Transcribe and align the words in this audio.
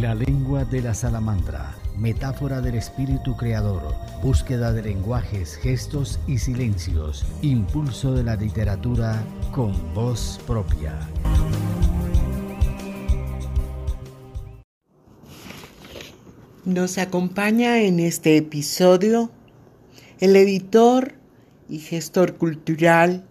La 0.00 0.14
lengua 0.14 0.66
de 0.66 0.82
la 0.82 0.92
salamandra, 0.92 1.74
metáfora 1.96 2.60
del 2.60 2.74
espíritu 2.74 3.34
creador, 3.34 3.94
búsqueda 4.22 4.70
de 4.74 4.82
lenguajes, 4.82 5.56
gestos 5.56 6.20
y 6.26 6.36
silencios, 6.36 7.24
impulso 7.40 8.12
de 8.12 8.22
la 8.22 8.36
literatura 8.36 9.24
con 9.52 9.72
voz 9.94 10.38
propia. 10.46 10.92
Nos 16.66 16.98
acompaña 16.98 17.80
en 17.80 17.98
este 17.98 18.36
episodio 18.36 19.30
el 20.20 20.36
editor 20.36 21.14
y 21.70 21.78
gestor 21.78 22.34
cultural 22.34 23.24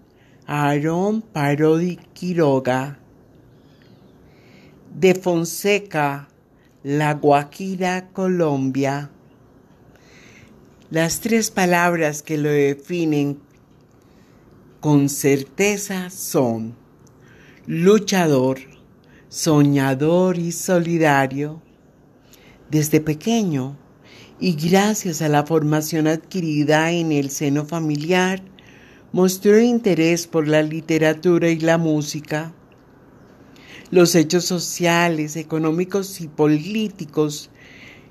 Aarón 0.48 1.22
Parodi 1.22 1.98
Quiroga. 2.14 2.98
De 4.96 5.14
Fonseca, 5.14 6.30
La 6.88 7.16
Guajira, 7.16 8.10
Colombia. 8.14 9.10
Las 10.92 11.20
tres 11.20 11.50
palabras 11.50 12.22
que 12.22 12.38
lo 12.38 12.52
definen 12.52 13.40
con 14.82 15.10
certeza 15.10 16.12
son 16.12 16.76
luchador, 17.66 18.60
soñador 19.30 20.38
y 20.38 20.52
solidario 20.52 21.60
desde 22.70 23.02
pequeño 23.02 23.80
y 24.40 24.54
gracias 24.54 25.24
a 25.24 25.28
la 25.28 25.44
formación 25.44 26.06
adquirida 26.06 26.92
en 26.92 27.12
el 27.12 27.32
seno 27.32 27.66
familiar, 27.66 28.44
mostró 29.12 29.60
interés 29.60 30.28
por 30.28 30.48
la 30.48 30.62
literatura 30.62 31.50
y 31.50 31.58
la 31.62 31.80
música. 31.80 32.54
Los 33.92 34.16
hechos 34.16 34.46
sociales, 34.46 35.36
económicos 35.36 36.20
y 36.20 36.28
políticos 36.28 37.52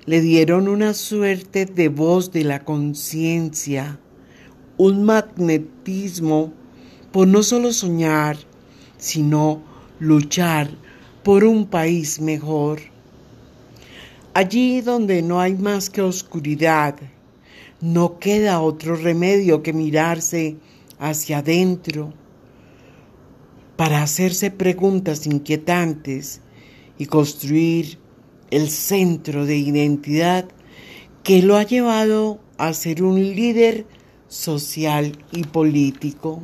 le 0.06 0.20
dieron 0.20 0.68
una 0.68 0.94
suerte 0.94 1.66
de 1.66 1.88
voz 1.88 2.30
de 2.30 2.44
la 2.44 2.64
conciencia, 2.64 3.98
un 4.76 5.02
magnetismo 5.02 6.52
por 7.10 7.26
no 7.26 7.42
solo 7.42 7.72
soñar, 7.72 8.36
sino 8.98 9.62
luchar 9.98 10.70
por 11.24 11.42
un 11.42 11.66
país 11.66 12.20
mejor. 12.20 12.78
Allí 14.32 14.80
donde 14.80 15.22
no 15.22 15.40
hay 15.40 15.56
más 15.56 15.90
que 15.90 16.02
oscuridad, 16.02 16.94
no 17.80 18.20
queda 18.20 18.60
otro 18.60 18.94
remedio 18.94 19.64
que 19.64 19.72
mirarse 19.72 20.56
hacia 21.00 21.38
adentro 21.38 22.12
para 23.76 24.02
hacerse 24.02 24.50
preguntas 24.50 25.26
inquietantes 25.26 26.40
y 26.98 27.06
construir 27.06 27.98
el 28.50 28.70
centro 28.70 29.46
de 29.46 29.56
identidad 29.56 30.46
que 31.22 31.42
lo 31.42 31.56
ha 31.56 31.64
llevado 31.64 32.40
a 32.58 32.72
ser 32.72 33.02
un 33.02 33.20
líder 33.20 33.86
social 34.28 35.18
y 35.32 35.44
político. 35.44 36.42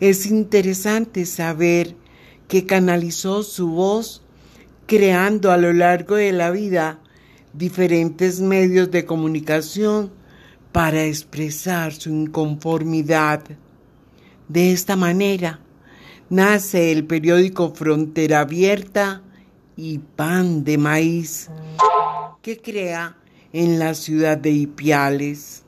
Es 0.00 0.26
interesante 0.26 1.26
saber 1.26 1.94
que 2.48 2.66
canalizó 2.66 3.42
su 3.42 3.68
voz 3.68 4.22
creando 4.86 5.52
a 5.52 5.56
lo 5.56 5.72
largo 5.72 6.16
de 6.16 6.32
la 6.32 6.50
vida 6.50 6.98
diferentes 7.52 8.40
medios 8.40 8.90
de 8.90 9.04
comunicación 9.04 10.10
para 10.72 11.04
expresar 11.04 11.92
su 11.92 12.10
inconformidad. 12.10 13.42
De 14.48 14.72
esta 14.72 14.96
manera 14.96 15.60
nace 16.28 16.92
el 16.92 17.04
periódico 17.04 17.74
Frontera 17.74 18.40
Abierta 18.40 19.22
y 19.76 19.98
Pan 19.98 20.64
de 20.64 20.78
Maíz, 20.78 21.48
que 22.42 22.60
crea 22.60 23.16
en 23.52 23.78
la 23.78 23.94
ciudad 23.94 24.38
de 24.38 24.50
Ipiales. 24.50 25.62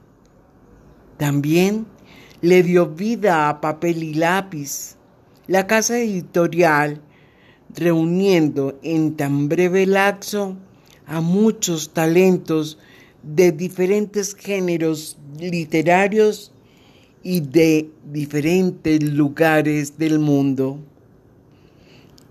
También 1.18 1.86
le 2.40 2.62
dio 2.62 2.86
vida 2.86 3.48
a 3.48 3.60
papel 3.60 4.02
y 4.02 4.14
lápiz, 4.14 4.96
la 5.46 5.66
casa 5.66 5.98
editorial 5.98 7.00
reuniendo 7.74 8.78
en 8.82 9.16
tan 9.16 9.48
breve 9.48 9.86
lapso 9.86 10.56
a 11.06 11.20
muchos 11.20 11.92
talentos 11.92 12.78
de 13.22 13.52
diferentes 13.52 14.34
géneros 14.34 15.18
literarios 15.38 16.53
y 17.24 17.40
de 17.40 17.90
diferentes 18.12 19.02
lugares 19.02 19.98
del 19.98 20.18
mundo. 20.18 20.78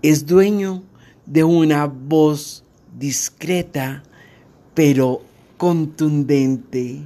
Es 0.00 0.24
dueño 0.24 0.84
de 1.26 1.42
una 1.42 1.86
voz 1.86 2.64
discreta 2.96 4.02
pero 4.72 5.22
contundente. 5.56 7.00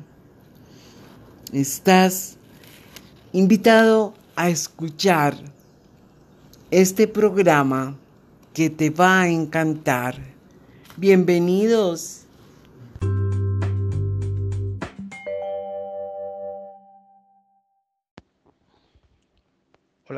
Estás 1.52 2.36
invitado 3.32 4.14
a 4.36 4.50
escuchar 4.50 5.36
este 6.70 7.08
programa 7.08 7.96
que 8.52 8.68
te 8.68 8.90
va 8.90 9.22
a 9.22 9.28
encantar. 9.28 10.16
Bienvenidos. 10.96 12.27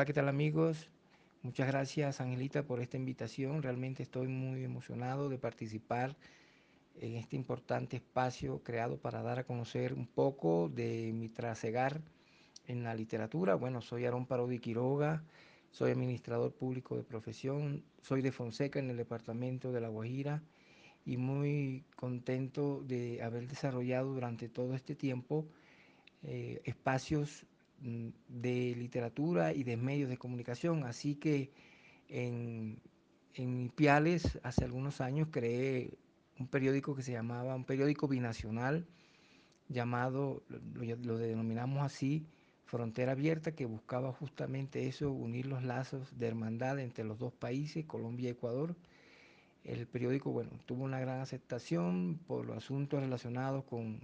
Hola, 0.01 0.07
¿qué 0.07 0.13
tal 0.13 0.29
amigos? 0.29 0.89
Muchas 1.43 1.67
gracias 1.67 2.21
Angelita 2.21 2.63
por 2.63 2.81
esta 2.81 2.97
invitación. 2.97 3.61
Realmente 3.61 4.01
estoy 4.01 4.27
muy 4.27 4.63
emocionado 4.63 5.29
de 5.29 5.37
participar 5.37 6.17
en 6.99 7.17
este 7.17 7.35
importante 7.35 7.97
espacio 7.97 8.63
creado 8.63 8.97
para 8.97 9.21
dar 9.21 9.37
a 9.37 9.43
conocer 9.43 9.93
un 9.93 10.07
poco 10.07 10.69
de 10.69 11.11
mi 11.13 11.29
trasegar 11.29 12.01
en 12.65 12.83
la 12.83 12.95
literatura. 12.95 13.53
Bueno, 13.53 13.79
soy 13.79 14.05
Aarón 14.05 14.25
Parodi 14.25 14.57
Quiroga, 14.57 15.23
soy 15.69 15.91
administrador 15.91 16.51
público 16.51 16.97
de 16.97 17.03
profesión, 17.03 17.83
soy 18.01 18.23
de 18.23 18.31
Fonseca 18.31 18.79
en 18.79 18.89
el 18.89 18.97
departamento 18.97 19.71
de 19.71 19.81
La 19.81 19.89
Guajira 19.89 20.41
y 21.05 21.17
muy 21.17 21.83
contento 21.95 22.81
de 22.87 23.21
haber 23.21 23.47
desarrollado 23.47 24.15
durante 24.15 24.49
todo 24.49 24.73
este 24.73 24.95
tiempo 24.95 25.45
eh, 26.23 26.59
espacios 26.63 27.45
de 27.81 28.75
literatura 28.75 29.53
y 29.53 29.63
de 29.63 29.77
medios 29.77 30.09
de 30.09 30.17
comunicación. 30.17 30.83
Así 30.83 31.15
que 31.15 31.51
en, 32.09 32.79
en 33.35 33.65
Ipiales 33.65 34.39
hace 34.43 34.65
algunos 34.65 35.01
años 35.01 35.29
creé 35.31 35.97
un 36.39 36.47
periódico 36.47 36.95
que 36.95 37.03
se 37.03 37.11
llamaba, 37.11 37.55
un 37.55 37.65
periódico 37.65 38.07
binacional 38.07 38.85
llamado, 39.69 40.43
lo 40.73 41.17
denominamos 41.17 41.83
así, 41.83 42.25
frontera 42.65 43.13
abierta 43.13 43.53
que 43.53 43.65
buscaba 43.65 44.11
justamente 44.11 44.87
eso, 44.87 45.11
unir 45.11 45.45
los 45.45 45.63
lazos 45.63 46.17
de 46.17 46.27
hermandad 46.27 46.79
entre 46.79 47.03
los 47.03 47.19
dos 47.19 47.33
países, 47.33 47.85
Colombia 47.85 48.29
y 48.29 48.31
Ecuador. 48.31 48.75
El 49.63 49.85
periódico, 49.87 50.31
bueno, 50.31 50.51
tuvo 50.65 50.83
una 50.83 50.99
gran 50.99 51.19
aceptación 51.19 52.19
por 52.27 52.45
los 52.45 52.57
asuntos 52.57 52.99
relacionados 52.99 53.63
con 53.65 53.99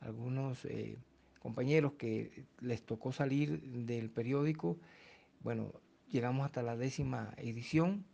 algunos 0.00 0.64
eh, 0.64 0.96
compañeros 1.38 1.94
que 1.94 2.44
les 2.60 2.82
tocó 2.82 3.12
salir 3.12 3.60
del 3.62 4.10
periódico. 4.10 4.78
Bueno, 5.40 5.72
llegamos 6.10 6.44
hasta 6.46 6.62
la 6.62 6.76
décima 6.76 7.34
edición. 7.36 8.04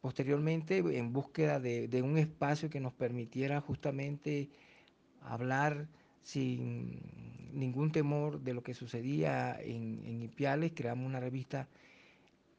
Posteriormente, 0.00 0.78
en 0.78 1.12
búsqueda 1.12 1.58
de, 1.58 2.02
un 2.02 2.18
espacio 2.18 2.70
que 2.70 2.80
nos 2.80 2.92
permitiera 2.92 3.60
justamente 3.60 4.50
hablar 5.22 5.88
sin 6.22 7.00
ningún 7.52 7.90
temor 7.90 8.40
de 8.40 8.54
lo 8.54 8.62
que 8.62 8.74
sucedía 8.74 9.58
en, 9.60 10.22
Ipiales, 10.22 10.72
creamos 10.74 11.06
una 11.06 11.20
revista 11.20 11.68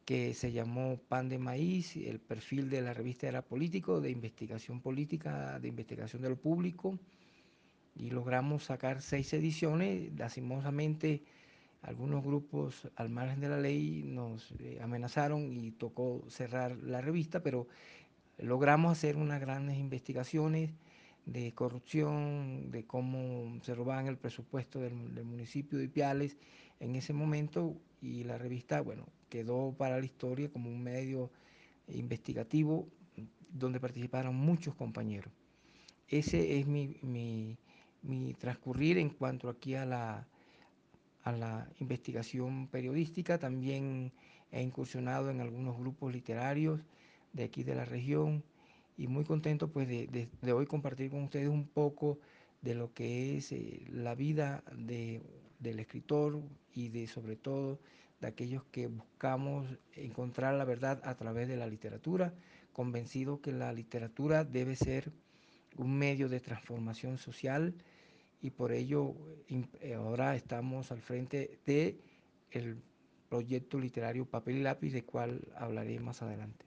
que 0.03 0.33
se 0.33 0.51
llamó 0.51 0.99
Pan 1.09 1.29
de 1.29 1.37
Maíz, 1.37 1.95
el 1.97 2.19
perfil 2.19 2.69
de 2.69 2.81
la 2.81 2.93
revista 2.93 3.27
era 3.27 3.41
político, 3.41 3.99
de 4.01 4.09
investigación 4.09 4.81
política, 4.81 5.59
de 5.59 5.67
investigación 5.67 6.21
de 6.21 6.29
lo 6.29 6.37
público, 6.37 6.97
y 7.97 8.11
logramos 8.11 8.65
sacar 8.65 9.01
seis 9.01 9.33
ediciones. 9.33 10.11
Lastimosamente, 10.17 11.23
algunos 11.81 12.23
grupos 12.23 12.87
al 12.95 13.09
margen 13.09 13.39
de 13.39 13.49
la 13.49 13.57
ley 13.57 14.03
nos 14.05 14.53
eh, 14.59 14.79
amenazaron 14.81 15.51
y 15.51 15.71
tocó 15.71 16.23
cerrar 16.29 16.77
la 16.77 17.01
revista, 17.01 17.41
pero 17.41 17.67
logramos 18.37 18.91
hacer 18.91 19.17
unas 19.17 19.41
grandes 19.41 19.77
investigaciones 19.77 20.71
de 21.25 21.53
corrupción, 21.53 22.71
de 22.71 22.85
cómo 22.85 23.59
se 23.61 23.75
robaban 23.75 24.07
el 24.07 24.17
presupuesto 24.17 24.79
del, 24.79 24.93
municipio 24.93 25.77
de 25.77 25.85
Ipiales 25.85 26.37
en 26.79 26.95
ese 26.95 27.13
momento 27.13 27.75
y 28.01 28.23
la 28.23 28.37
revista, 28.37 28.79
bueno, 28.81 29.05
quedó 29.29 29.73
para 29.73 29.99
la 29.99 30.05
historia 30.05 30.49
como 30.49 30.69
un 30.69 30.81
medio 30.81 31.31
investigativo 31.89 32.87
donde 33.49 33.79
participaron 33.79 34.35
muchos 34.35 34.75
compañeros. 34.75 35.33
Ese 36.07 36.59
es 36.59 36.67
mi, 36.67 36.97
mi, 37.01 37.57
transcurrir 38.39 38.97
en 38.97 39.09
cuanto 39.09 39.49
aquí 39.49 39.75
a 39.75 39.85
la, 39.85 40.27
a 41.23 41.31
la 41.31 41.69
investigación 41.79 42.67
periodística. 42.67 43.37
También 43.37 44.11
he 44.51 44.61
incursionado 44.61 45.29
en 45.29 45.41
algunos 45.41 45.77
grupos 45.77 46.13
literarios 46.13 46.79
de 47.33 47.43
aquí 47.43 47.63
de 47.63 47.75
la 47.75 47.85
región 47.85 48.43
y 48.97 49.07
muy 49.07 49.23
contento 49.23 49.69
pues 49.69 49.87
de, 49.87 50.29
hoy 50.51 50.65
compartir 50.65 51.11
con 51.11 51.23
ustedes 51.23 51.49
un 51.49 51.67
poco 51.67 52.19
de 52.61 52.73
lo 52.73 52.93
que 52.93 53.37
es 53.37 53.51
eh, 53.51 53.85
la 53.91 54.15
vida 54.15 54.63
del 54.75 55.79
escritor 55.79 56.41
y 56.73 56.89
de 56.89 57.07
sobre 57.07 57.35
todo 57.35 57.79
de 58.19 58.27
aquellos 58.27 58.63
que 58.71 58.87
buscamos 58.87 59.67
encontrar 59.93 60.55
la 60.55 60.65
verdad 60.65 60.99
a 61.03 61.15
través 61.15 61.47
de 61.47 61.57
la 61.57 61.67
literatura, 61.67 62.33
convencido 62.73 63.41
que 63.41 63.51
la 63.51 63.71
literatura 63.71 64.43
debe 64.43 64.75
ser 64.75 65.11
un 65.75 65.97
medio 65.97 66.29
de 66.29 66.39
transformación 66.39 67.17
social 67.17 67.73
y 68.41 68.51
por 68.51 68.71
ello 68.71 69.15
eh, 69.81 69.93
ahora 69.93 70.35
estamos 70.35 70.91
al 70.91 71.01
frente 71.01 71.59
de 71.65 71.99
el 72.51 72.81
proyecto 73.29 73.79
literario 73.79 74.25
Papel 74.25 74.57
y 74.57 74.61
Lápiz, 74.61 74.93
de 74.93 75.03
cual 75.03 75.41
hablaré 75.55 75.99
más 75.99 76.21
adelante. 76.21 76.65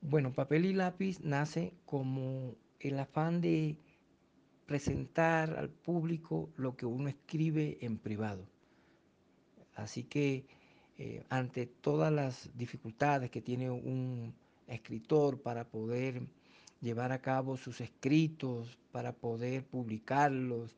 Bueno, 0.00 0.32
Papel 0.32 0.64
y 0.64 0.72
Lápiz 0.72 1.20
nace 1.20 1.72
como 1.84 2.56
el 2.80 2.98
afán 2.98 3.40
de 3.40 3.78
presentar 4.66 5.56
al 5.56 5.68
público 5.68 6.50
lo 6.56 6.76
que 6.76 6.86
uno 6.86 7.08
escribe 7.08 7.78
en 7.80 7.98
privado. 7.98 8.44
Así 9.74 10.02
que 10.02 10.46
eh, 11.02 11.24
ante 11.30 11.64
todas 11.64 12.12
las 12.12 12.50
dificultades 12.58 13.30
que 13.30 13.40
tiene 13.40 13.70
un 13.70 14.34
escritor 14.66 15.40
para 15.40 15.64
poder 15.64 16.20
llevar 16.82 17.10
a 17.10 17.22
cabo 17.22 17.56
sus 17.56 17.80
escritos, 17.80 18.76
para 18.92 19.14
poder 19.14 19.64
publicarlos 19.64 20.76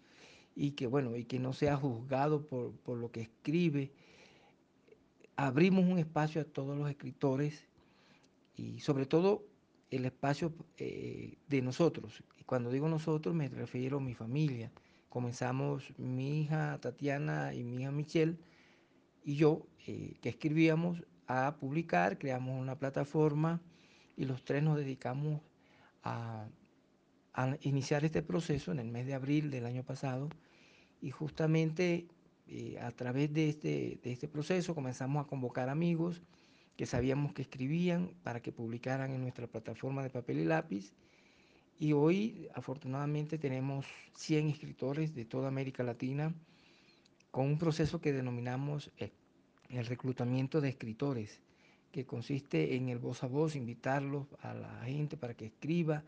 y 0.55 0.71
que 0.71 0.87
bueno, 0.87 1.17
y 1.17 1.25
que 1.25 1.41
no 1.41 1.53
sea 1.53 1.77
juzgado 1.77 2.47
por, 2.47 2.97
lo 2.97 3.11
que 3.11 3.23
escribe. 3.23 3.91
Abrimos 5.35 5.87
un 5.87 5.99
espacio 5.99 6.41
a 6.41 6.45
todos 6.45 6.79
los 6.79 6.89
escritores 6.89 7.65
y 8.57 8.79
sobre 8.79 9.07
todo 9.07 9.45
el 9.91 10.05
espacio 10.05 10.53
eh, 10.79 11.37
de 11.49 11.63
nosotros. 11.63 12.23
Y 12.39 12.45
cuando 12.45 12.71
digo 12.71 12.89
nosotros 12.89 13.35
me 13.35 13.49
refiero 13.49 13.97
a 13.97 14.01
mi 14.01 14.15
familia. 14.15 14.71
Comenzamos 15.09 15.93
mi 15.99 16.43
hija 16.43 16.79
Tatiana 16.81 17.53
y 17.55 17.65
mi 17.65 17.83
hija 17.83 17.91
Michelle 17.91 18.37
y 19.25 19.37
yo, 19.37 19.67
eh, 19.87 20.15
que 20.21 20.29
escribíamos 20.29 21.03
a 21.27 21.57
publicar, 21.59 22.19
creamos 22.19 22.61
una 22.61 22.79
plataforma 22.79 23.61
y 24.17 24.25
los 24.25 24.45
tres 24.45 24.63
nos 24.63 24.77
dedicamos 24.77 25.41
a, 26.03 26.47
iniciar 27.63 28.05
este 28.05 28.23
proceso 28.23 28.73
en 28.73 28.79
el 28.79 28.89
mes 28.89 29.07
de 29.07 29.15
abril 29.15 29.51
del 29.51 29.65
año 29.65 29.83
pasado 29.85 30.29
y 31.01 31.11
justamente 31.11 32.07
eh, 32.47 32.79
a 32.79 32.91
través 32.91 33.33
de 33.33 33.49
este, 33.49 33.99
de 34.03 34.13
este 34.13 34.29
proceso 34.29 34.75
comenzamos 34.75 35.25
a 35.25 35.27
convocar 35.27 35.71
amigos 35.71 36.21
que 36.77 36.85
sabíamos 36.85 37.33
que 37.33 37.43
escribían 37.43 38.13
para 38.23 38.41
que 38.43 38.53
publicaran 38.53 39.13
en 39.13 39.23
nuestra 39.23 39.47
plataforma 39.47 40.03
de 40.03 40.11
papel 40.11 40.41
y 40.41 40.45
lápiz. 40.45 40.93
Y 41.79 41.95
hoy 41.95 42.49
afortunadamente 42.55 43.39
tenemos 43.39 43.87
100 44.15 44.49
escritores 44.51 45.15
de 45.15 45.25
toda 45.25 45.49
América 45.49 45.83
Latina 45.83 46.35
con 47.33 47.47
un 47.47 47.59
proceso 47.59 48.01
que 48.01 48.13
denominamos 48.13 48.93
eh, 48.99 49.11
el 49.71 49.87
reclutamiento 49.87 50.61
de 50.61 50.69
escritores 50.69 51.41
que 51.91 52.05
consiste 52.05 52.77
en 52.77 52.91
el 52.91 52.99
voz 52.99 53.25
a 53.25 53.27
voz, 53.27 53.57
invitarlos 53.57 54.27
a 54.43 54.55
la 54.55 54.85
gente 54.85 55.17
para 55.17 55.35
que 55.35 55.47
escriba 55.47 56.05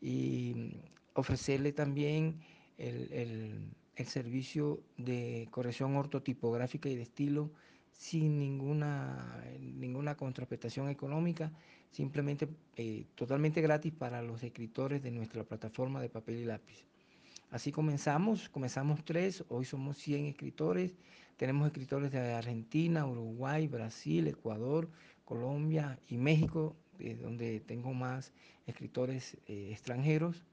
y 0.00 0.72
ofrecerle 1.14 1.72
también 1.72 2.40
el, 2.78 3.70
servicio 4.06 4.80
de 4.96 5.46
corrección 5.52 5.94
ortotipográfica 5.94 6.88
y 6.88 6.96
de 6.96 7.02
estilo 7.02 7.52
sin 7.92 8.36
ninguna, 8.36 9.44
ninguna 9.60 10.16
contraprestación 10.16 10.88
económica, 10.88 11.52
simplemente 11.92 12.48
eh, 12.74 13.04
totalmente 13.14 13.60
gratis 13.60 13.92
para 13.92 14.20
los 14.20 14.42
escritores 14.42 15.04
de 15.04 15.12
nuestra 15.12 15.44
plataforma 15.44 16.00
de 16.00 16.08
papel 16.08 16.38
y 16.38 16.44
lápiz. 16.46 16.84
Así 17.52 17.70
comenzamos, 17.70 18.48
comenzamos 18.48 19.04
tres, 19.04 19.44
hoy 19.50 19.66
somos 19.66 19.98
100 19.98 20.24
escritores, 20.24 20.96
tenemos 21.36 21.66
escritores 21.66 22.10
de 22.10 22.32
Argentina, 22.32 23.04
Uruguay, 23.04 23.68
Brasil, 23.68 24.26
Ecuador, 24.26 24.88
Colombia 25.26 26.00
y 26.08 26.16
México, 26.16 26.74
donde 27.20 27.60
tengo 27.60 27.92
más 27.92 28.32
escritores 28.66 29.36
eh, 29.48 29.68
extranjeros. 29.70 30.46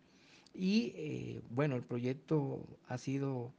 Y 0.53 0.91
eh, 0.97 1.41
bueno, 1.49 1.77
el 1.77 1.83
proyecto 1.83 2.67
ha 2.89 2.97
sido 2.97 3.53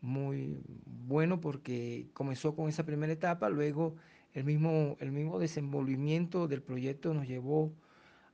muy 0.00 0.60
bueno 1.06 1.40
porque 1.40 2.08
comenzó 2.12 2.56
con 2.56 2.68
esa 2.68 2.84
primera 2.84 3.12
etapa, 3.12 3.50
luego 3.50 3.94
el 4.34 4.42
mismo, 4.42 4.96
el 4.98 5.12
mismo 5.12 5.38
desenvolvimiento 5.38 6.48
del 6.48 6.60
proyecto 6.60 7.14
nos 7.14 7.28
llevó 7.28 7.72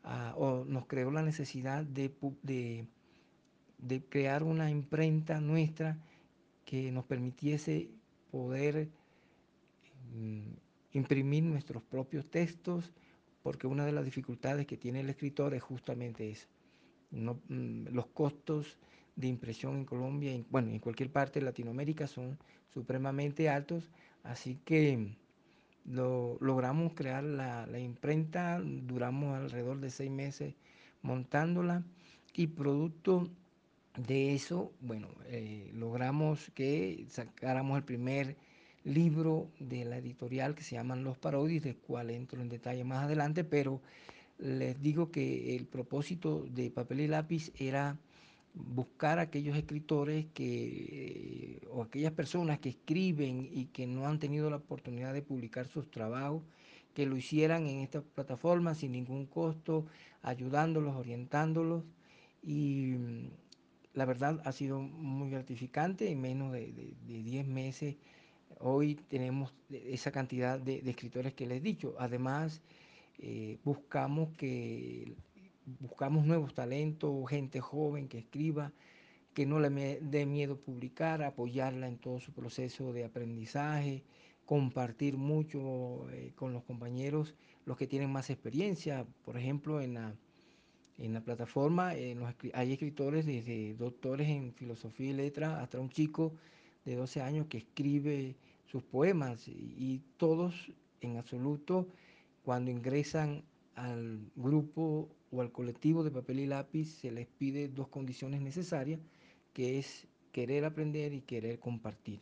a, 0.03 0.35
o 0.35 0.65
nos 0.65 0.87
creó 0.87 1.11
la 1.11 1.21
necesidad 1.21 1.85
de, 1.85 2.09
de 3.79 4.03
crear 4.05 4.43
una 4.43 4.71
imprenta 4.71 5.41
nuestra 5.41 5.99
que 6.65 6.91
nos 6.91 7.05
permitiese 7.05 7.89
poder 8.31 8.89
mm, 10.15 10.53
imprimir 10.93 11.45
nuestros 11.45 11.83
propios 11.83 12.29
textos, 12.31 12.93
porque 13.43 13.67
una 13.67 13.87
de 13.87 13.93
las 13.93 14.05
dificultades 14.05 14.67
que 14.67 14.77
tiene 14.77 15.01
el 15.01 15.11
escritor 15.11 15.55
es 15.55 15.63
justamente 15.63 16.31
eso. 16.31 16.49
Mm, 17.11 17.89
los 17.93 18.07
costos 18.07 18.77
de 19.15 19.29
impresión 19.29 19.77
en 19.77 19.85
Colombia, 19.85 20.35
y, 20.35 20.45
bueno, 20.51 20.71
en 20.71 20.79
cualquier 20.79 21.11
parte 21.11 21.41
de 21.41 21.47
Latinoamérica 21.47 22.07
son 22.07 22.39
supremamente 22.75 23.49
altos, 23.49 23.89
así 24.25 24.59
que 24.65 25.17
lo, 25.87 26.37
logramos 26.41 26.93
crear 26.95 27.25
la, 27.25 27.79
imprenta, 27.79 28.61
duramos 28.61 29.37
alrededor 29.37 29.81
de 29.81 29.91
seis 29.91 30.11
meses 30.11 30.55
montándola 31.03 31.85
y 32.35 32.49
producto 32.49 33.31
de 33.97 34.35
eso, 34.35 34.73
bueno, 34.81 35.09
eh, 35.27 35.71
logramos 35.75 36.51
que 36.55 37.07
sacáramos 37.09 37.79
el 37.79 37.85
primer 37.85 38.37
libro 38.85 39.51
de 39.59 39.85
la 39.85 39.99
editorial 39.99 40.55
que 40.55 40.63
se 40.63 40.77
llaman 40.77 41.03
Los 41.03 41.19
Parodies, 41.19 41.63
del 41.63 41.77
cual 41.77 42.11
entro 42.11 42.41
en 42.41 42.49
detalle 42.49 42.85
más 42.85 43.05
adelante, 43.05 43.43
pero 43.43 43.81
les 44.39 44.81
digo 44.81 45.11
que 45.11 45.57
el 45.57 45.67
propósito 45.67 46.45
de 46.51 46.71
papel 46.71 47.01
y 47.01 47.09
lápiz 47.09 47.53
era 47.59 47.99
buscar 48.55 49.19
aquellos 49.19 49.57
escritores 49.57 50.27
que, 50.33 51.67
o 51.71 51.83
aquellas 51.83 52.13
personas 52.13 52.59
que 52.59 52.71
escriben 52.71 53.49
y 53.53 53.67
que 53.67 53.87
no 53.87 54.07
han 54.07 54.19
tenido 54.19 54.51
la 54.51 54.57
oportunidad 54.57 55.13
de 55.15 55.23
publicar 55.23 55.67
sus 55.69 55.91
trabajos, 55.91 56.43
que 56.95 57.07
lo 57.07 57.17
hicieran 57.17 57.67
en 57.67 57.81
esta 57.81 58.01
plataforma 58.03 58.75
sin 58.75 58.93
ningún 58.93 59.27
costo, 59.27 59.87
ayudándolos, 60.23 60.97
orientándolos. 60.97 61.85
Y 62.43 62.95
la 63.97 64.05
verdad 64.05 64.41
ha 64.45 64.53
sido 64.53 64.79
muy 64.81 65.31
gratificante, 65.31 66.11
en 66.11 66.21
menos 66.21 66.53
de 66.53 66.95
10 67.07 67.49
meses 67.49 67.97
Hoy 68.59 68.95
tenemos 68.95 69.55
esa 69.71 70.11
cantidad 70.13 70.59
de, 70.59 70.79
escritores 70.89 71.35
que 71.35 71.47
les 71.47 71.59
he 71.59 71.61
dicho. 71.61 71.95
Además, 71.99 72.63
eh, 73.19 73.59
buscamos 73.65 74.31
que 74.37 75.15
buscamos 75.81 76.25
nuevos 76.25 76.55
talentos, 76.55 77.29
gente 77.29 77.61
joven 77.61 78.09
que 78.09 78.19
escriba, 78.19 78.73
que 79.35 79.47
no 79.47 79.59
le 79.61 80.01
dé 80.01 80.27
miedo 80.27 80.59
publicar, 80.59 81.23
apoyarla 81.23 81.89
en 81.89 81.99
todo 81.99 82.21
su 82.21 82.33
proceso 82.33 82.93
de 82.93 83.05
aprendizaje, 83.05 84.05
compartir 84.47 85.17
mucho 85.17 86.09
eh, 86.11 86.33
con 86.37 86.53
los 86.53 86.63
compañeros, 86.65 87.35
los 87.67 87.77
que 87.77 87.87
tienen 87.87 88.11
más 88.11 88.31
experiencia. 88.31 89.07
Por 89.25 89.37
ejemplo, 89.37 89.83
en 89.83 89.95
la, 89.95 90.15
en 90.99 91.13
la 91.13 91.21
plataforma 91.21 91.95
eh, 91.95 92.17
hay 92.55 92.73
escritores 92.73 93.27
desde 93.27 93.75
doctores 93.75 94.29
en 94.29 94.53
filosofía 94.55 95.11
y 95.11 95.13
letras 95.13 95.55
hasta 95.63 95.79
un 95.79 95.91
chico 95.91 96.33
de 96.85 96.97
12 96.97 97.21
años 97.21 97.47
que 97.49 97.59
escribe 97.59 98.37
sus 98.65 98.83
poemas 98.83 99.47
y, 99.49 100.03
todos 100.17 100.73
en 101.01 101.19
absoluto 101.19 101.87
cuando 102.45 102.71
ingresan 102.71 103.45
al 103.75 104.21
grupo 104.35 105.09
o 105.31 105.41
al 105.41 105.53
colectivo 105.53 106.03
de 106.03 106.11
papel 106.11 106.41
y 106.41 106.47
lápiz 106.47 106.87
se 106.87 107.11
les 107.11 107.27
pide 107.27 107.69
dos 107.69 107.89
condiciones 107.89 108.41
necesarias, 108.41 109.01
que 109.53 109.79
es 109.79 110.07
querer 110.33 110.65
aprender 110.65 111.13
y 111.13 111.21
querer 111.21 111.59
compartir. 111.59 112.21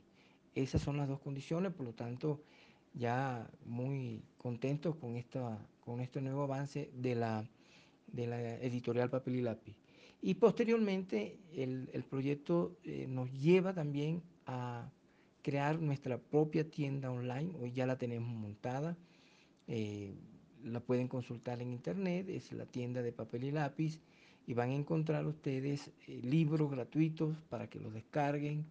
Esas 0.55 0.83
son 0.83 0.97
las 0.97 1.09
dos 1.09 1.21
condiciones, 1.21 1.73
por 1.73 1.87
lo 1.87 1.93
tanto, 1.93 2.41
ya 2.95 3.49
muy 3.65 4.23
contentos 4.39 4.97
con, 4.97 5.17
esta, 5.17 5.59
con 5.85 6.01
este 6.01 6.21
nuevo 6.21 6.45
avance 6.45 6.91
de 6.95 7.15
la, 7.15 7.45
de 8.07 8.27
la 8.27 8.55
editorial 8.61 9.11
Papel 9.11 9.37
y 9.37 9.43
Lápiz. 9.43 9.77
Y 10.23 10.35
posteriormente 10.35 11.37
el, 11.55 12.05
proyecto 12.09 12.79
eh, 12.85 13.07
nos 13.09 13.31
lleva 13.33 13.75
también 13.75 14.23
a 14.47 14.91
crear 15.43 15.79
nuestra 15.79 16.17
propia 16.17 16.71
tienda 16.71 17.11
online. 17.11 17.53
Hoy 17.61 17.73
ya 17.73 17.85
la 17.87 17.99
tenemos 17.99 18.35
montada. 18.35 18.97
Eh, 19.69 20.15
la 20.63 20.81
pueden 20.81 21.09
consultar 21.09 21.61
en 21.61 21.73
internet. 21.73 22.29
Es 22.31 22.53
la 22.53 22.65
tienda 22.65 23.03
de 23.03 23.13
papel 23.13 23.45
y 23.45 23.51
lápiz. 23.51 24.01
Y 24.47 24.55
van 24.55 24.71
a 24.71 24.75
encontrar 24.75 25.27
ustedes 25.27 25.91
eh, 26.09 26.21
libros 26.23 26.71
gratuitos 26.71 27.37
para 27.51 27.69
que 27.69 27.79
los 27.79 27.93
descarguen. 27.93 28.65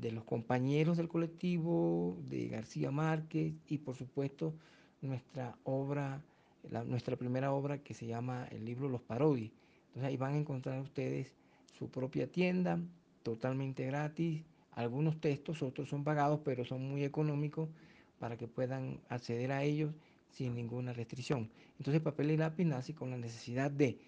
De 0.00 0.10
los 0.10 0.24
compañeros 0.24 0.96
del 0.96 1.08
colectivo, 1.08 2.16
de 2.28 2.48
García 2.48 2.90
Márquez 2.90 3.54
y 3.68 3.78
por 3.78 3.96
supuesto 3.96 4.54
nuestra 5.02 5.56
obra, 5.64 6.22
nuestra 6.84 7.16
primera 7.16 7.52
obra 7.52 7.78
que 7.78 7.94
se 7.94 8.06
llama 8.06 8.46
el 8.50 8.64
libro 8.64 8.88
Los 8.88 9.02
Parodies. 9.02 9.52
Entonces 9.88 10.04
ahí 10.04 10.16
van 10.16 10.34
a 10.34 10.38
encontrar 10.38 10.80
ustedes 10.80 11.34
su 11.78 11.90
propia 11.90 12.30
tienda, 12.30 12.80
totalmente 13.22 13.84
gratis. 13.86 14.42
Algunos 14.72 15.20
textos, 15.20 15.62
otros 15.62 15.88
son 15.88 16.02
pagados, 16.04 16.40
pero 16.44 16.64
son 16.64 16.88
muy 16.88 17.04
económicos 17.04 17.68
para 18.18 18.36
que 18.36 18.48
puedan 18.48 19.00
acceder 19.08 19.52
a 19.52 19.64
ellos 19.64 19.92
sin 20.30 20.54
ninguna 20.54 20.92
restricción. 20.92 21.50
Entonces 21.78 22.00
Papel 22.00 22.30
y 22.30 22.36
Lápiz 22.36 22.64
nace 22.64 22.94
con 22.94 23.10
la 23.10 23.18
necesidad 23.18 23.70
de 23.70 23.98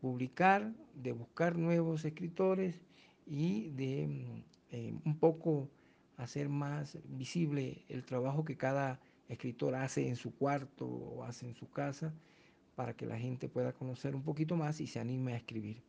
publicar, 0.00 0.72
de 0.94 1.12
buscar 1.12 1.56
nuevos 1.56 2.04
escritores 2.04 2.80
y 3.26 3.70
de 3.70 4.42
eh, 4.72 4.94
un 5.04 5.18
poco 5.18 5.68
hacer 6.16 6.48
más 6.48 6.98
visible 7.04 7.82
el 7.88 8.04
trabajo 8.04 8.44
que 8.44 8.56
cada 8.56 9.00
escritor 9.30 9.74
hace 9.74 10.06
en 10.06 10.16
su 10.16 10.34
cuarto 10.34 10.86
o 10.86 11.24
hace 11.24 11.46
en 11.46 11.54
su 11.54 11.70
casa 11.70 12.12
para 12.74 12.94
que 12.94 13.06
la 13.06 13.18
gente 13.18 13.48
pueda 13.48 13.72
conocer 13.72 14.14
un 14.14 14.22
poquito 14.22 14.56
más 14.56 14.80
y 14.80 14.86
se 14.86 15.00
anime 15.00 15.34
a 15.34 15.36
escribir. 15.36 15.82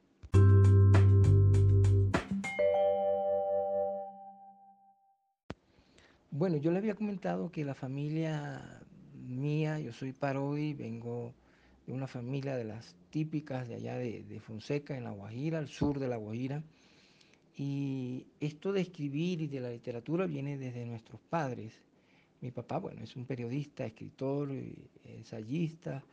Bueno, 6.33 6.57
yo 6.57 6.71
le 6.71 6.77
había 6.77 6.95
comentado 6.95 7.51
que 7.51 7.65
la 7.65 7.75
familia 7.75 8.81
mía, 9.27 9.79
yo 9.79 9.91
soy 9.91 10.13
Parodi, 10.13 10.73
vengo 10.73 11.33
de 11.85 11.93
una 11.93 12.07
familia 12.07 12.55
de 12.55 12.63
las 12.63 12.95
típicas 13.09 13.67
de 13.67 13.75
allá 13.75 13.97
de, 13.97 14.39
Fonseca, 14.39 14.97
en 14.97 15.03
La 15.03 15.11
Guajira, 15.11 15.59
al 15.59 15.67
sur 15.67 15.99
de 15.99 16.07
La 16.07 16.15
Guajira. 16.15 16.63
Y 17.57 18.25
esto 18.39 18.71
de 18.71 18.81
escribir 18.81 19.41
y 19.41 19.47
de 19.47 19.59
la 19.59 19.69
literatura 19.69 20.25
viene 20.25 20.57
desde 20.57 20.85
nuestros 20.85 21.19
padres. 21.29 21.73
Mi 22.41 22.51
papá, 22.51 22.79
bueno, 22.79 23.03
es 23.03 23.15
un 23.15 23.25
periodista, 23.25 23.85
escritor, 23.85 24.49
ensayista. 25.05 26.03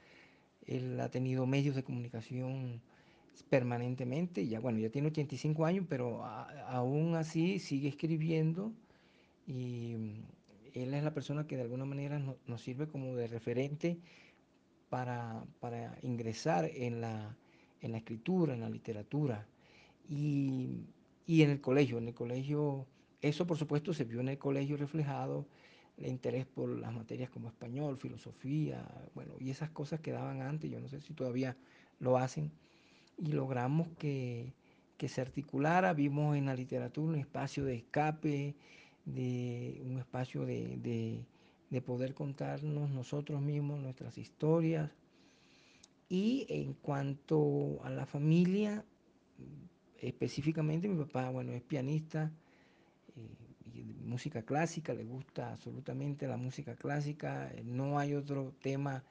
Él 0.66 1.00
ha 1.00 1.10
tenido 1.10 1.46
medios 1.46 1.74
de 1.74 1.82
comunicación 1.84 2.80
permanentemente. 3.48 4.46
Ya, 4.46 4.60
bueno, 4.60 4.78
ya 4.78 4.90
tiene 4.90 5.08
85 5.08 5.64
años, 5.64 5.86
pero 5.88 6.24
aún 6.24 7.14
así 7.16 7.58
sigue 7.58 7.88
escribiendo. 7.88 8.72
Y 9.46 9.94
él 10.74 10.94
es 10.94 11.02
la 11.02 11.14
persona 11.14 11.46
que 11.46 11.56
de 11.56 11.62
alguna 11.62 11.86
manera 11.86 12.18
nos 12.18 12.60
sirve 12.60 12.88
como 12.88 13.16
de 13.16 13.26
referente 13.26 13.98
para, 14.90 15.44
para 15.60 15.98
ingresar 16.02 16.70
en 16.74 17.00
la, 17.00 17.36
en 17.80 17.92
la 17.92 17.98
escritura, 17.98 18.54
en 18.54 18.60
la 18.60 18.70
literatura. 18.70 19.48
Y 20.08 20.84
y 21.28 21.42
en 21.42 21.50
el 21.50 21.60
colegio. 21.60 21.98
En 21.98 22.08
el 22.08 22.14
colegio, 22.14 22.86
eso 23.20 23.46
por 23.46 23.58
supuesto 23.58 23.92
se 23.92 24.04
vio 24.04 24.20
en 24.20 24.30
el 24.30 24.38
colegio 24.38 24.76
reflejado, 24.76 25.46
el 25.98 26.06
interés 26.06 26.46
por 26.46 26.68
las 26.68 26.92
materias 26.92 27.30
como 27.30 27.48
español, 27.48 27.98
filosofía, 27.98 28.86
bueno, 29.14 29.34
y 29.40 29.50
esas 29.50 29.70
cosas 29.70 30.00
que 30.00 30.12
daban 30.12 30.42
antes, 30.42 30.70
yo 30.70 30.80
no 30.80 30.88
sé 30.88 31.00
si 31.00 31.12
todavía 31.12 31.56
lo 31.98 32.16
hacen, 32.16 32.52
y 33.16 33.32
logramos 33.32 33.88
que, 33.98 34.52
se 35.06 35.20
articulara, 35.20 35.92
vimos 35.92 36.36
en 36.36 36.46
la 36.46 36.54
literatura 36.54 37.12
un 37.12 37.18
espacio 37.18 37.64
de 37.64 37.76
escape, 37.76 38.54
de 39.04 39.80
un 39.84 39.98
espacio 39.98 40.44
de, 40.44 41.24
de 41.70 41.82
poder 41.82 42.14
contarnos 42.14 42.90
nosotros 42.90 43.40
mismos 43.40 43.80
nuestras 43.80 44.18
historias. 44.18 44.90
Y 46.08 46.46
en 46.48 46.72
cuanto 46.74 47.80
a 47.84 47.90
la 47.90 48.06
familia, 48.06 48.84
específicamente 50.00 50.88
mi 50.88 51.04
papá, 51.04 51.28
bueno, 51.30 51.52
es 51.52 51.62
pianista, 51.62 52.32
eh, 53.16 53.47
música 53.84 54.42
clásica, 54.42 54.94
le 54.94 55.04
gusta 55.04 55.52
absolutamente 55.52 56.26
la 56.26 56.36
música 56.36 56.74
clásica, 56.76 57.52
no 57.64 57.98
hay 57.98 58.14
otro 58.14 58.54
tema 58.60 59.04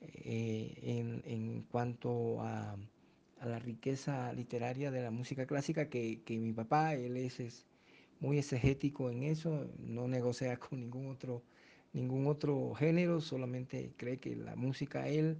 eh, 0.00 1.22
en, 1.24 1.62
cuanto 1.70 2.40
a, 2.42 2.76
la 3.44 3.58
riqueza 3.58 4.32
literaria 4.34 4.90
de 4.90 5.02
la 5.02 5.10
música 5.10 5.46
clásica 5.46 5.88
que, 5.88 6.20
mi 6.28 6.52
papá, 6.52 6.94
él 6.94 7.16
es, 7.16 7.66
muy 8.20 8.38
exegético 8.38 9.10
en 9.10 9.22
eso, 9.22 9.66
no 9.78 10.06
negocia 10.08 10.56
con 10.58 10.80
ningún 10.80 11.08
otro, 11.08 11.42
ningún 11.92 12.26
otro 12.26 12.74
género, 12.74 13.20
solamente 13.20 13.92
cree 13.96 14.18
que 14.18 14.36
la 14.36 14.56
música 14.56 15.08
él 15.08 15.38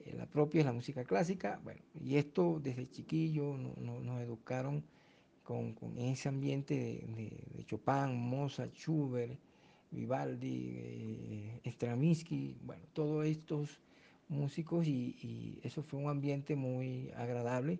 eh, 0.00 0.14
la 0.16 0.26
propia 0.26 0.60
es 0.60 0.66
la 0.66 0.72
música 0.72 1.04
clásica, 1.04 1.60
bueno, 1.62 1.80
y 2.00 2.16
esto 2.16 2.60
desde 2.62 2.88
chiquillo 2.90 3.56
nos 3.56 4.20
educaron 4.20 4.82
con, 5.44 5.76
ese 5.98 6.28
ambiente 6.28 6.74
de, 6.74 7.64
Chopin, 7.66 8.16
Mozart, 8.16 8.74
Schubert, 8.74 9.38
Vivaldi, 9.90 11.60
eh, 11.64 11.70
Stravinsky, 11.70 12.56
bueno, 12.62 12.82
todos 12.92 13.24
estos 13.26 13.80
músicos 14.28 14.86
y, 14.86 15.60
eso 15.62 15.82
fue 15.82 16.00
un 16.00 16.10
ambiente 16.10 16.56
muy 16.56 17.10
agradable. 17.16 17.78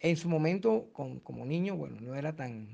En 0.00 0.16
su 0.16 0.28
momento, 0.28 0.88
como 0.92 1.44
niño, 1.44 1.76
bueno, 1.76 2.00
no 2.00 2.14
era 2.14 2.34
tan, 2.34 2.68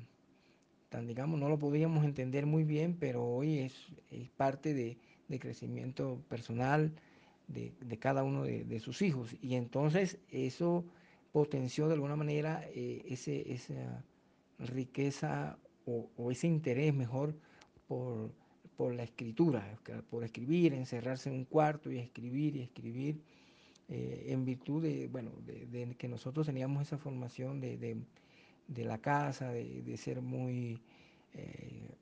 tan, 0.89 1.07
digamos, 1.07 1.39
no 1.39 1.49
lo 1.49 1.59
podíamos 1.59 2.05
entender 2.05 2.47
muy 2.47 2.65
bien, 2.65 2.97
pero 2.99 3.25
hoy 3.25 3.59
es, 3.59 3.75
parte 4.37 4.75
de, 4.75 4.99
de 5.29 5.39
crecimiento 5.39 6.21
personal, 6.29 6.93
de, 7.49 7.99
cada 7.99 8.25
uno 8.25 8.45
de, 8.45 8.81
sus 8.81 9.03
hijos. 9.03 9.35
Y 9.43 9.55
entonces 9.55 10.19
eso 10.31 10.85
potenció 11.39 11.87
de 11.87 11.95
alguna 11.95 12.17
manera 12.17 12.69
eh, 12.75 13.05
ese, 13.07 13.53
esa 13.53 14.05
riqueza 14.59 15.57
o, 15.87 16.33
ese 16.33 16.49
interés 16.49 16.93
mejor 16.93 17.33
por, 17.87 18.33
la 18.93 19.05
escritura, 19.05 19.79
por 20.11 20.25
escribir, 20.25 20.75
encerrarse 20.75 21.31
en 21.31 21.37
un 21.37 21.45
cuarto 21.45 21.93
y 21.93 21.99
escribir 21.99 22.57
y 22.57 22.63
escribir, 22.63 23.23
eh, 23.89 24.27
en 24.31 24.45
virtud 24.45 24.83
de, 24.83 25.07
bueno, 25.07 25.31
de, 25.47 25.95
que 25.97 26.09
nosotros 26.09 26.45
teníamos 26.45 26.83
esa 26.83 26.99
formación 26.99 27.61
de, 27.61 28.85
la 28.85 28.99
casa, 28.99 29.53
de, 29.53 29.97
ser 29.97 30.21
muy 30.21 30.81
eh, 31.35 31.95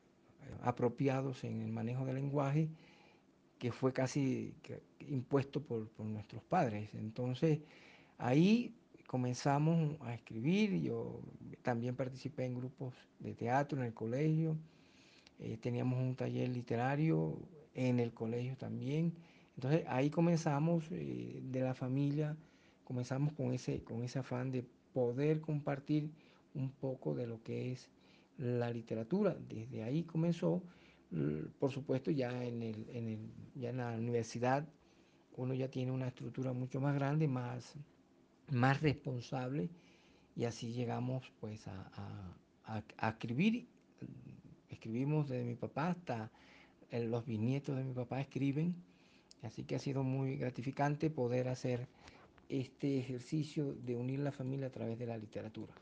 apropiados 0.62 1.44
en 1.44 1.60
el 1.60 1.72
manejo 1.72 2.06
del 2.06 2.14
lenguaje 2.14 2.70
que 3.58 3.70
fue 3.70 3.92
casi 3.92 4.54
impuesto 5.00 5.62
por, 5.62 5.88
nuestros 5.98 6.42
padres. 6.42 6.88
Entonces, 6.94 7.60
ahí 8.16 8.74
comenzamos 9.06 9.96
a 10.02 10.14
escribir, 10.14 10.80
yo 10.80 11.20
también 11.62 11.96
participé 11.96 12.44
en 12.44 12.54
grupos 12.54 12.94
de 13.18 13.34
teatro 13.34 13.78
en 13.78 13.84
el 13.86 13.94
colegio, 13.94 14.56
eh, 15.38 15.56
teníamos 15.60 15.98
un 16.00 16.14
taller 16.14 16.48
literario 16.48 17.38
en 17.74 18.00
el 18.00 18.12
colegio 18.12 18.56
también. 18.56 19.14
Entonces 19.56 19.84
ahí 19.88 20.10
comenzamos 20.10 20.84
eh, 20.90 21.40
de 21.42 21.60
la 21.60 21.74
familia, 21.74 22.36
comenzamos 22.84 23.32
con 23.32 23.52
ese, 23.52 23.82
con 23.82 24.02
ese 24.02 24.18
afán 24.18 24.50
de 24.50 24.64
poder 24.92 25.40
compartir 25.40 26.10
un 26.54 26.70
poco 26.70 27.14
de 27.14 27.26
lo 27.26 27.42
que 27.42 27.72
es 27.72 27.90
la 28.38 28.70
literatura. 28.70 29.36
Desde 29.48 29.82
ahí 29.82 30.04
comenzó 30.04 30.62
por 31.58 31.70
supuesto, 31.70 32.10
ya 32.10 32.44
en, 32.44 32.62
el, 32.62 33.18
ya 33.54 33.70
en 33.70 33.76
la 33.76 33.96
universidad 33.96 34.66
uno 35.36 35.54
ya 35.54 35.68
tiene 35.68 35.92
una 35.92 36.08
estructura 36.08 36.52
mucho 36.52 36.80
más 36.80 36.94
grande, 36.94 37.28
más, 37.28 37.74
más 38.50 38.80
responsable, 38.80 39.70
y 40.36 40.44
así 40.44 40.72
llegamos 40.72 41.32
pues 41.40 41.66
a, 41.66 43.08
escribir. 43.08 43.66
Escribimos 44.68 45.28
desde 45.28 45.44
mi 45.44 45.54
papá 45.54 45.90
hasta 45.90 46.30
los 46.92 47.26
bisnietos 47.26 47.76
de 47.76 47.84
mi 47.84 47.94
papá 47.94 48.20
escriben, 48.20 48.74
así 49.42 49.64
que 49.64 49.76
ha 49.76 49.78
sido 49.78 50.02
muy 50.02 50.36
gratificante 50.36 51.10
poder 51.10 51.48
hacer 51.48 51.86
este 52.48 52.98
ejercicio 52.98 53.74
de 53.74 53.96
unir 53.96 54.20
la 54.20 54.32
familia 54.32 54.66
a 54.66 54.70
través 54.70 54.98
de 54.98 55.06
la 55.06 55.16
literatura. 55.16 55.72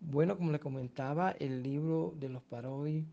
Bueno, 0.00 0.38
como 0.38 0.50
le 0.50 0.60
comentaba, 0.60 1.32
el 1.32 1.62
libro 1.62 2.14
de 2.18 2.30
los 2.30 2.42
parodies 2.42 3.04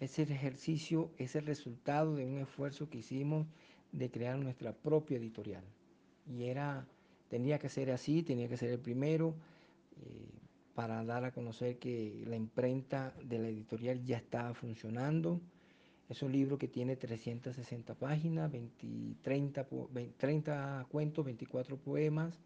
es 0.00 0.18
el 0.18 0.30
ejercicio, 0.32 1.10
es 1.18 1.36
el 1.36 1.46
resultado 1.46 2.16
de 2.16 2.26
un 2.26 2.38
esfuerzo 2.38 2.88
que 2.88 2.98
hicimos 2.98 3.46
de 3.92 4.10
crear 4.10 4.38
nuestra 4.38 4.72
propia 4.72 5.18
editorial. 5.18 5.64
Y 6.26 6.44
era, 6.44 6.86
tenía 7.28 7.58
que 7.58 7.68
ser 7.68 7.90
así, 7.90 8.22
tenía 8.22 8.48
que 8.48 8.56
ser 8.56 8.70
el 8.70 8.80
primero, 8.80 9.34
eh, 10.00 10.28
para 10.74 11.04
dar 11.04 11.24
a 11.24 11.32
conocer 11.32 11.78
que 11.78 12.24
la 12.26 12.36
imprenta 12.36 13.14
de 13.22 13.38
la 13.38 13.48
editorial 13.48 14.04
ya 14.04 14.16
estaba 14.16 14.54
funcionando. 14.54 15.40
Es 16.08 16.22
un 16.22 16.32
libro 16.32 16.58
que 16.58 16.68
tiene 16.68 16.96
360 16.96 17.94
páginas, 17.94 18.50
30, 19.22 19.66
30 20.18 20.86
cuentos, 20.90 21.24
24 21.24 21.76
poemas 21.76 22.38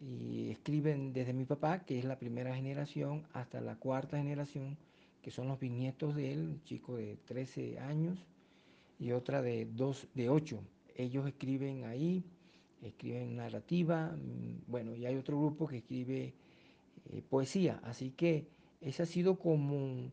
y 0.00 0.50
escriben 0.50 1.12
desde 1.12 1.32
mi 1.32 1.44
papá, 1.44 1.80
que 1.80 1.98
es 1.98 2.04
la 2.04 2.18
primera 2.18 2.54
generación, 2.54 3.26
hasta 3.32 3.60
la 3.60 3.76
cuarta 3.76 4.16
generación, 4.16 4.76
que 5.24 5.30
son 5.30 5.48
los 5.48 5.58
bisnietos 5.58 6.14
de 6.14 6.34
él, 6.34 6.40
un 6.40 6.62
chico 6.64 6.96
de 6.96 7.16
13 7.24 7.78
años 7.78 8.18
y 8.98 9.12
otra 9.12 9.40
de, 9.40 9.64
dos, 9.64 10.06
de 10.12 10.28
8. 10.28 10.60
ellos 10.96 11.26
escriben 11.26 11.84
ahí, 11.86 12.22
escriben 12.82 13.36
narrativa, 13.36 14.10
mm, 14.10 14.70
bueno, 14.70 14.94
y 14.94 15.06
hay 15.06 15.16
otro 15.16 15.38
grupo 15.38 15.66
que 15.66 15.78
escribe 15.78 16.34
eh, 17.10 17.22
poesía, 17.26 17.80
así 17.84 18.10
que 18.10 18.46
ese 18.82 19.02
ha 19.02 19.06
sido 19.06 19.38
como 19.38 20.12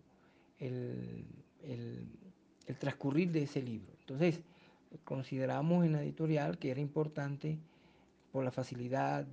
el, 0.60 1.26
el 1.62 2.78
transcurrir 2.80 3.32
de 3.34 3.44
ese 3.44 3.62
libro. 3.62 3.92
Entonces, 4.00 4.40
consideramos 5.04 5.84
en 5.86 5.92
la 5.92 6.04
editorial 6.04 6.58
que 6.58 6.72
era 6.72 6.80
importante 6.80 7.60
por 8.32 8.46
la 8.46 8.52
facilidad 8.52 9.28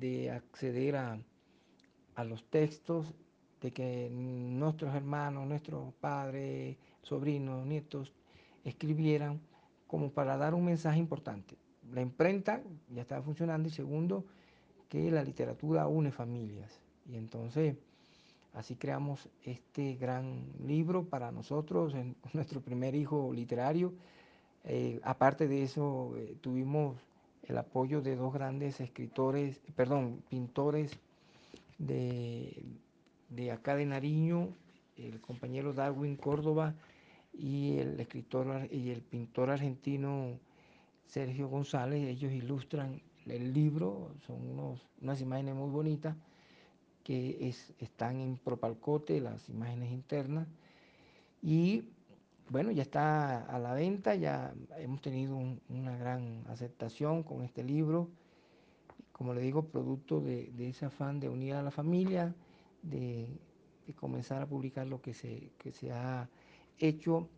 de 0.00 0.32
acceder 0.32 0.96
a, 0.96 1.16
a 2.16 2.24
los 2.24 2.42
textos, 2.50 3.14
de 3.62 3.70
que 3.70 4.10
nuestros 4.10 4.94
hermanos, 4.94 5.46
nuestros 5.46 5.94
padres, 5.94 6.76
sobrinos, 7.02 7.64
nietos 7.64 8.12
escribieran 8.64 9.40
como 9.86 10.10
para 10.10 10.36
dar 10.36 10.52
un 10.54 10.64
mensaje 10.64 10.98
importante. 10.98 11.56
La 11.92 12.00
imprenta 12.00 12.60
ya 12.90 13.02
estaba 13.02 13.22
funcionando 13.22 13.68
y 13.68 13.72
segundo, 13.72 14.24
que 14.88 15.10
la 15.10 15.22
literatura 15.22 15.86
une 15.86 16.10
familias. 16.10 16.80
Y 17.08 17.16
entonces 17.16 17.76
así 18.52 18.74
creamos 18.74 19.28
este 19.44 19.94
gran 19.94 20.44
libro 20.66 21.04
para 21.04 21.30
nosotros, 21.30 21.94
nuestro 22.32 22.60
primer 22.60 22.94
hijo 22.96 23.32
literario. 23.32 23.92
Eh, 24.64 25.00
aparte 25.04 25.46
de 25.46 25.62
eso, 25.62 26.14
eh, 26.16 26.36
tuvimos 26.40 26.96
el 27.44 27.58
apoyo 27.58 28.00
de 28.00 28.16
dos 28.16 28.32
grandes 28.32 28.80
escritores, 28.80 29.60
perdón, 29.74 30.22
pintores 30.28 30.98
de, 31.78 32.62
de 33.34 33.50
acá 33.50 33.76
de 33.76 33.86
Nariño, 33.86 34.48
el 34.96 35.20
compañero 35.20 35.72
Darwin 35.72 36.16
Córdoba 36.16 36.74
y 37.32 37.78
el 37.78 37.98
escritor 37.98 38.68
y 38.70 38.90
el 38.90 39.00
pintor 39.00 39.50
argentino 39.50 40.38
Sergio 41.06 41.48
González. 41.48 42.08
Ellos 42.08 42.32
ilustran 42.32 43.00
el 43.26 43.52
libro, 43.52 44.10
son 44.26 44.78
unas 45.00 45.20
imágenes 45.20 45.54
muy 45.54 45.70
bonitas 45.70 46.16
que 47.04 47.52
están 47.78 48.20
en 48.20 48.36
Propalcote, 48.36 49.20
las 49.20 49.48
imágenes 49.48 49.90
internas. 49.90 50.46
Y 51.42 51.84
bueno, 52.48 52.70
ya 52.70 52.82
está 52.82 53.44
a 53.44 53.58
la 53.58 53.74
venta, 53.74 54.14
ya 54.14 54.54
hemos 54.78 55.00
tenido 55.00 55.38
una 55.68 55.96
gran 55.96 56.44
aceptación 56.48 57.22
con 57.22 57.42
este 57.42 57.64
libro. 57.64 58.08
Como 59.12 59.34
le 59.34 59.40
digo, 59.40 59.64
producto 59.66 60.20
de, 60.20 60.52
ese 60.58 60.86
afán 60.86 61.20
de 61.20 61.28
unir 61.28 61.54
a 61.54 61.62
la 61.62 61.70
familia, 61.70 62.34
de, 62.82 63.28
comenzar 63.96 64.40
a 64.40 64.46
publicar 64.46 64.86
lo 64.86 65.02
que 65.02 65.12
se, 65.12 65.50
se 65.72 65.92
ha 65.92 66.28
hecho 66.78 67.28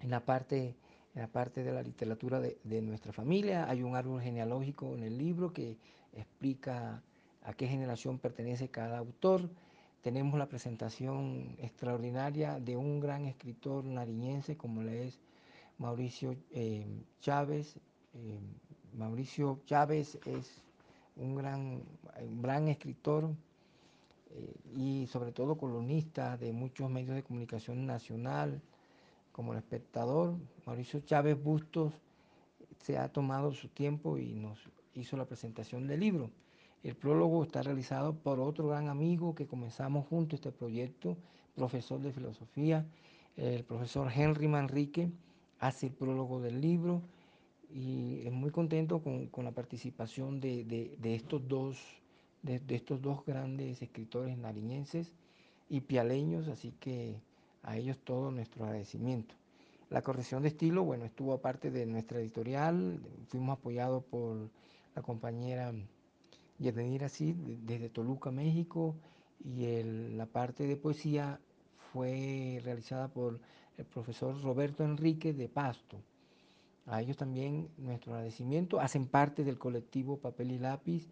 en 0.00 0.10
la 0.10 0.24
parte, 0.24 0.74
en 1.14 1.20
la 1.20 1.28
parte 1.28 1.62
de 1.62 1.72
la 1.72 1.82
literatura 1.82 2.40
de, 2.40 2.58
de 2.64 2.80
nuestra 2.80 3.12
familia. 3.12 3.68
Hay 3.68 3.82
un 3.82 3.96
árbol 3.96 4.22
genealógico 4.22 4.94
en 4.94 5.02
el 5.02 5.18
libro 5.18 5.52
que 5.52 5.76
explica 6.14 7.02
a 7.42 7.52
qué 7.52 7.68
generación 7.68 8.18
pertenece 8.18 8.68
cada 8.68 8.98
autor 8.98 9.50
tenemos 10.02 10.38
la 10.38 10.48
presentación 10.48 11.56
extraordinaria 11.58 12.58
de 12.58 12.76
un 12.76 13.00
gran 13.00 13.26
escritor 13.26 13.84
nariñense 13.84 14.56
como 14.56 14.82
le 14.82 15.08
es 15.08 15.20
Mauricio 15.76 16.36
eh, 16.52 16.86
Chávez. 17.20 17.76
Eh, 18.14 18.38
Mauricio 18.94 19.60
Chávez 19.66 20.18
es 20.24 20.62
un 21.16 21.34
gran, 21.34 21.82
gran 22.40 22.68
escritor 22.68 23.30
eh, 24.30 24.54
y 24.74 25.06
sobre 25.06 25.32
todo 25.32 25.56
columnista 25.56 26.36
de 26.36 26.52
muchos 26.52 26.90
medios 26.90 27.16
de 27.16 27.22
comunicación 27.22 27.86
nacional, 27.86 28.60
como 29.32 29.52
el 29.52 29.58
espectador. 29.58 30.36
Mauricio 30.66 31.00
Chávez 31.00 31.42
Bustos 31.42 31.94
se 32.78 32.98
ha 32.98 33.08
tomado 33.12 33.52
su 33.52 33.68
tiempo 33.68 34.18
y 34.18 34.34
nos 34.34 34.58
hizo 34.94 35.16
la 35.16 35.26
presentación 35.26 35.86
del 35.86 36.00
libro. 36.00 36.30
El 36.82 36.96
prólogo 36.96 37.42
está 37.42 37.62
realizado 37.62 38.14
por 38.14 38.40
otro 38.40 38.68
gran 38.68 38.88
amigo 38.88 39.34
que 39.34 39.46
comenzamos 39.46 40.06
juntos 40.06 40.38
este 40.38 40.50
proyecto, 40.50 41.16
profesor 41.54 42.00
de 42.00 42.12
filosofía, 42.12 42.86
el 43.36 43.64
profesor 43.64 44.10
Henry 44.14 44.48
Manrique, 44.48 45.10
hace 45.58 45.86
el 45.86 45.92
prólogo 45.92 46.40
del 46.40 46.60
libro 46.60 47.02
y 47.72 48.22
es 48.26 48.32
muy 48.32 48.50
contento 48.50 49.00
con, 49.02 49.44
la 49.44 49.52
participación 49.52 50.40
de, 50.40 50.98
estos 51.02 51.46
dos, 51.46 51.78
de, 52.42 52.60
estos 52.74 53.02
dos 53.02 53.24
grandes 53.24 53.82
escritores 53.82 54.36
nariñenses 54.38 55.12
y 55.68 55.80
pialeños, 55.80 56.48
así 56.48 56.72
que 56.80 57.20
a 57.62 57.76
ellos 57.76 57.98
todo 57.98 58.30
nuestro 58.30 58.64
agradecimiento. 58.64 59.34
La 59.90 60.02
corrección 60.02 60.42
de 60.42 60.48
estilo, 60.48 60.84
bueno, 60.84 61.04
estuvo 61.04 61.32
aparte 61.32 61.70
de 61.70 61.84
nuestra 61.86 62.20
editorial, 62.20 63.00
fuimos 63.28 63.58
apoyados 63.58 64.04
por 64.04 64.48
la 64.94 65.02
compañera 65.02 65.72
y 66.58 66.70
venir 66.70 67.04
así 67.04 67.34
desde 67.64 67.88
Toluca, 67.88 68.30
México, 68.30 68.94
y 69.44 69.82
la 69.82 70.26
parte 70.26 70.66
de 70.66 70.76
poesía 70.76 71.40
fue 71.92 72.60
realizada 72.62 73.08
por 73.08 73.40
el 73.78 73.84
profesor 73.86 74.40
Roberto 74.42 74.84
Enrique 74.84 75.32
de 75.32 75.48
Pasto. 75.48 75.96
A 76.86 77.00
ellos 77.00 77.16
también 77.16 77.68
nuestro 77.78 78.12
agradecimiento. 78.12 78.80
Hacen 78.80 79.06
parte 79.06 79.44
del 79.44 79.58
colectivo 79.58 80.18
Papel 80.18 80.52
y 80.52 80.58
Lápiz, 80.58 81.08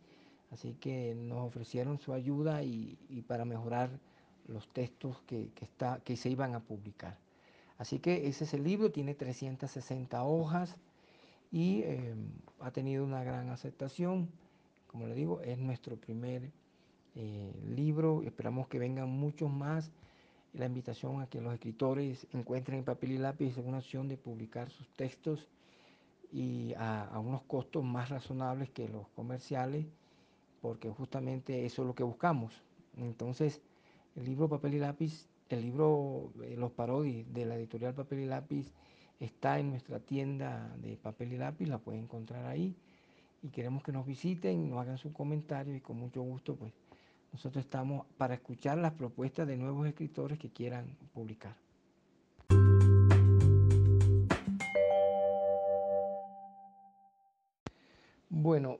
así 0.50 0.74
que 0.74 1.14
nos 1.14 1.46
ofrecieron 1.46 1.98
su 1.98 2.12
ayuda 2.12 2.62
y, 2.62 2.96
para 3.26 3.44
mejorar 3.44 3.90
los 4.46 4.68
textos 4.72 5.20
que, 5.26 5.50
está, 5.61 6.00
que 6.04 6.16
se 6.16 6.30
iban 6.30 6.54
a 6.54 6.61
publicar. 6.61 7.18
Así 7.76 7.98
que 7.98 8.26
ese 8.28 8.44
es 8.44 8.54
el 8.54 8.64
libro, 8.64 8.90
tiene 8.90 9.14
360 9.14 10.22
hojas 10.24 10.76
y 11.52 11.82
eh, 11.82 12.14
ha 12.61 12.70
tenido 12.70 13.04
una 13.04 13.22
gran 13.22 13.50
aceptación. 13.50 14.28
Como 14.87 15.06
le 15.06 15.14
digo, 15.14 15.40
es 15.42 15.58
nuestro 15.58 15.96
primer 15.96 16.50
eh, 17.14 17.52
libro. 17.66 18.22
Esperamos 18.22 18.68
que 18.68 18.78
vengan 18.78 19.08
muchos 19.11 19.50
más. 19.50 19.90
La 20.54 20.66
invitación 20.66 21.20
a 21.20 21.26
que 21.26 21.40
los 21.40 21.52
escritores 21.52 22.26
encuentren 22.32 22.84
papel 22.84 23.12
y 23.12 23.18
lápiz 23.18 23.56
una 23.58 23.78
opción 23.78 24.08
de 24.08 24.16
publicar 24.16 24.70
sus 24.70 24.88
textos 24.96 25.46
y 26.32 26.74
a, 26.76 27.18
unos 27.18 27.42
costos 27.42 27.84
más 27.84 28.08
razonables 28.08 28.70
que 28.70 28.88
los 28.88 29.08
comerciales, 29.08 29.87
porque 30.61 30.90
justamente 30.90 31.64
eso 31.66 31.83
es 31.83 31.88
lo 31.88 31.94
que 31.94 32.03
buscamos. 32.03 32.62
Entonces, 32.97 33.61
el 34.16 34.25
libro 34.25 34.49
Papel 34.49 34.75
y 34.75 34.79
Lápiz, 34.79 35.27
el 35.49 35.62
libro 35.62 36.33
eh, 36.42 36.57
Los 36.59 36.73
Parodies 36.73 37.33
de 37.33 37.47
la 37.47 37.57
editorial 37.57 37.94
Papel 37.94 38.21
y 38.21 38.27
Lápiz 38.27 38.73
está 39.21 39.59
en 39.59 39.71
nuestra 39.71 39.99
tienda 39.99 40.75
de 40.81 40.97
papel 40.97 41.33
y 41.33 41.38
lápiz, 41.38 41.66
la 41.66 41.79
pueden 41.79 42.03
encontrar 42.03 42.47
ahí 42.47 42.77
y 43.42 43.49
queremos 43.49 43.83
que 43.83 43.92
nos 43.92 44.07
visiten, 44.07 44.71
nos 44.71 44.81
hagan 44.81 44.99
sus 44.99 45.12
comentarios 45.12 45.77
y 45.77 45.81
con 45.81 45.97
mucho 45.97 46.23
gusto 46.23 46.55
pues 46.55 46.73
nosotros 47.33 47.64
estamos 47.64 48.07
para 48.16 48.35
escuchar 48.35 48.79
las 48.79 48.92
propuestas 48.92 49.47
de 49.47 49.57
nuevos 49.57 49.87
escritores 49.87 50.38
que 50.38 50.51
quieran 50.51 50.87
publicar. 51.12 51.55
Bueno, 58.31 58.79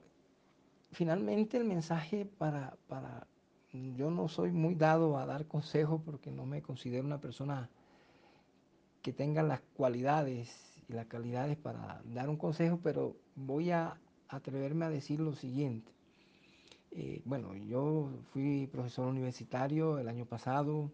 finalmente 0.91 1.57
el 1.57 1.65
mensaje 1.65 2.25
para, 2.25 2.77
para, 2.87 3.27
yo 3.71 4.11
no 4.11 4.27
soy 4.27 4.51
muy 4.51 4.75
dado 4.75 5.17
a 5.17 5.25
dar 5.25 5.45
consejos 5.47 6.01
porque 6.03 6.31
no 6.31 6.45
me 6.45 6.61
considero 6.61 7.05
una 7.05 7.19
persona 7.19 7.69
que 9.01 9.13
tenga 9.13 9.43
las 9.43 9.61
cualidades 9.75 10.49
y 10.87 10.93
las 10.93 11.05
calidades 11.05 11.57
para 11.57 12.01
dar 12.05 12.29
un 12.29 12.37
consejo, 12.37 12.79
pero 12.83 13.15
voy 13.35 13.71
a 13.71 13.99
atreverme 14.27 14.85
a 14.85 14.89
decir 14.89 15.19
lo 15.19 15.33
siguiente. 15.33 15.91
Eh, 16.91 17.21
bueno, 17.25 17.55
yo 17.55 18.09
fui 18.31 18.67
profesor 18.67 19.07
universitario 19.07 19.99
el 19.99 20.07
año 20.07 20.25
pasado 20.25 20.91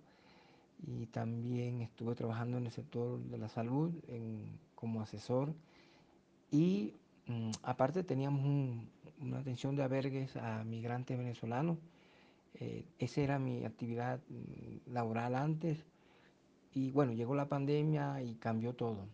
y 0.85 1.05
también 1.07 1.81
estuve 1.81 2.15
trabajando 2.15 2.57
en 2.57 2.65
el 2.65 2.71
sector 2.71 3.19
de 3.19 3.37
la 3.37 3.47
salud 3.47 3.93
como 4.75 5.01
asesor 5.01 5.53
y 6.51 6.93
mm, 7.27 7.51
aparte 7.63 8.03
teníamos 8.03 8.85
una 9.25 9.39
atención 9.39 9.75
de 9.75 9.83
albergues 9.83 10.35
a 10.37 10.63
migrantes 10.63 11.17
venezolanos. 11.17 11.77
Eh, 12.55 12.85
esa 12.99 13.21
era 13.21 13.39
mi 13.39 13.65
actividad 13.65 14.19
mm, 14.29 14.93
laboral 14.93 15.35
antes 15.35 15.85
y 16.73 16.91
bueno, 16.91 17.13
llegó 17.13 17.35
la 17.35 17.47
pandemia 17.47 18.21
y 18.21 18.35
cambió 18.35 18.73
todo. 18.73 19.07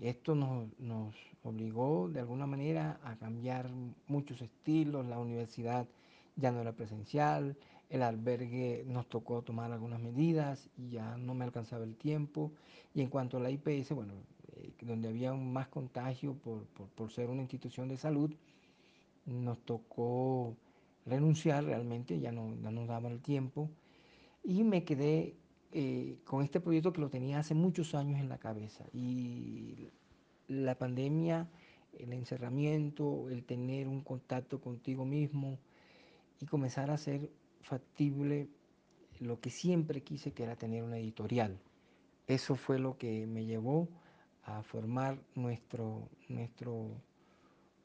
Esto 0.00 0.34
nos, 0.34 1.14
obligó 1.42 2.08
de 2.08 2.20
alguna 2.20 2.46
manera 2.46 3.00
a 3.04 3.16
cambiar 3.16 3.70
muchos 4.06 4.40
estilos, 4.42 5.06
la 5.06 5.18
universidad 5.18 5.86
ya 6.36 6.50
no 6.50 6.60
era 6.60 6.72
presencial, 6.72 7.56
el 7.90 8.02
albergue 8.02 8.84
nos 8.86 9.08
tocó 9.08 9.42
tomar 9.42 9.70
algunas 9.72 10.00
medidas 10.00 10.68
y 10.76 10.90
ya 10.90 11.16
no 11.16 11.34
me 11.34 11.44
alcanzaba 11.44 11.84
el 11.84 11.96
tiempo. 11.96 12.50
Y 12.94 13.02
en 13.02 13.08
cuanto 13.08 13.36
a 13.36 13.40
la 13.40 13.50
IPS, 13.50 13.92
bueno, 13.92 14.14
eh, 14.56 14.72
donde 14.82 15.08
había 15.08 15.32
más 15.34 15.68
contagio 15.68 16.34
por, 16.34 17.10
ser 17.10 17.30
una 17.30 17.42
institución 17.42 17.88
de 17.88 17.96
salud, 17.96 18.34
nos 19.26 19.64
tocó 19.64 20.56
renunciar 21.06 21.64
realmente, 21.64 22.20
ya 22.20 22.32
no, 22.32 22.48
nos 22.48 22.88
daba 22.88 23.08
el 23.10 23.20
tiempo. 23.20 23.70
Y 24.42 24.64
me 24.64 24.84
quedé 24.84 25.36
eh, 25.72 26.18
con 26.24 26.42
este 26.42 26.60
proyecto 26.60 26.92
que 26.92 27.00
lo 27.00 27.10
tenía 27.10 27.38
hace 27.38 27.54
muchos 27.54 27.94
años 27.94 28.20
en 28.20 28.28
la 28.28 28.38
cabeza 28.38 28.84
y 28.92 29.88
la 30.48 30.76
pandemia 30.76 31.48
el 31.98 32.12
encerramiento, 32.12 33.28
el 33.30 33.44
tener 33.44 33.88
un 33.88 34.02
contacto 34.02 34.60
contigo 34.60 35.04
mismo 35.04 35.58
y 36.40 36.46
comenzar 36.46 36.90
a 36.90 36.94
hacer 36.94 37.30
factible 37.62 38.48
lo 39.20 39.40
que 39.40 39.50
siempre 39.50 40.02
quise 40.02 40.32
que 40.32 40.42
era 40.42 40.56
tener 40.56 40.82
una 40.82 40.98
editorial. 40.98 41.58
Eso 42.26 42.56
fue 42.56 42.78
lo 42.78 42.98
que 42.98 43.26
me 43.26 43.44
llevó 43.44 43.88
a 44.42 44.62
formar 44.62 45.18
nuestro, 45.34 46.08
nuestro, 46.28 46.88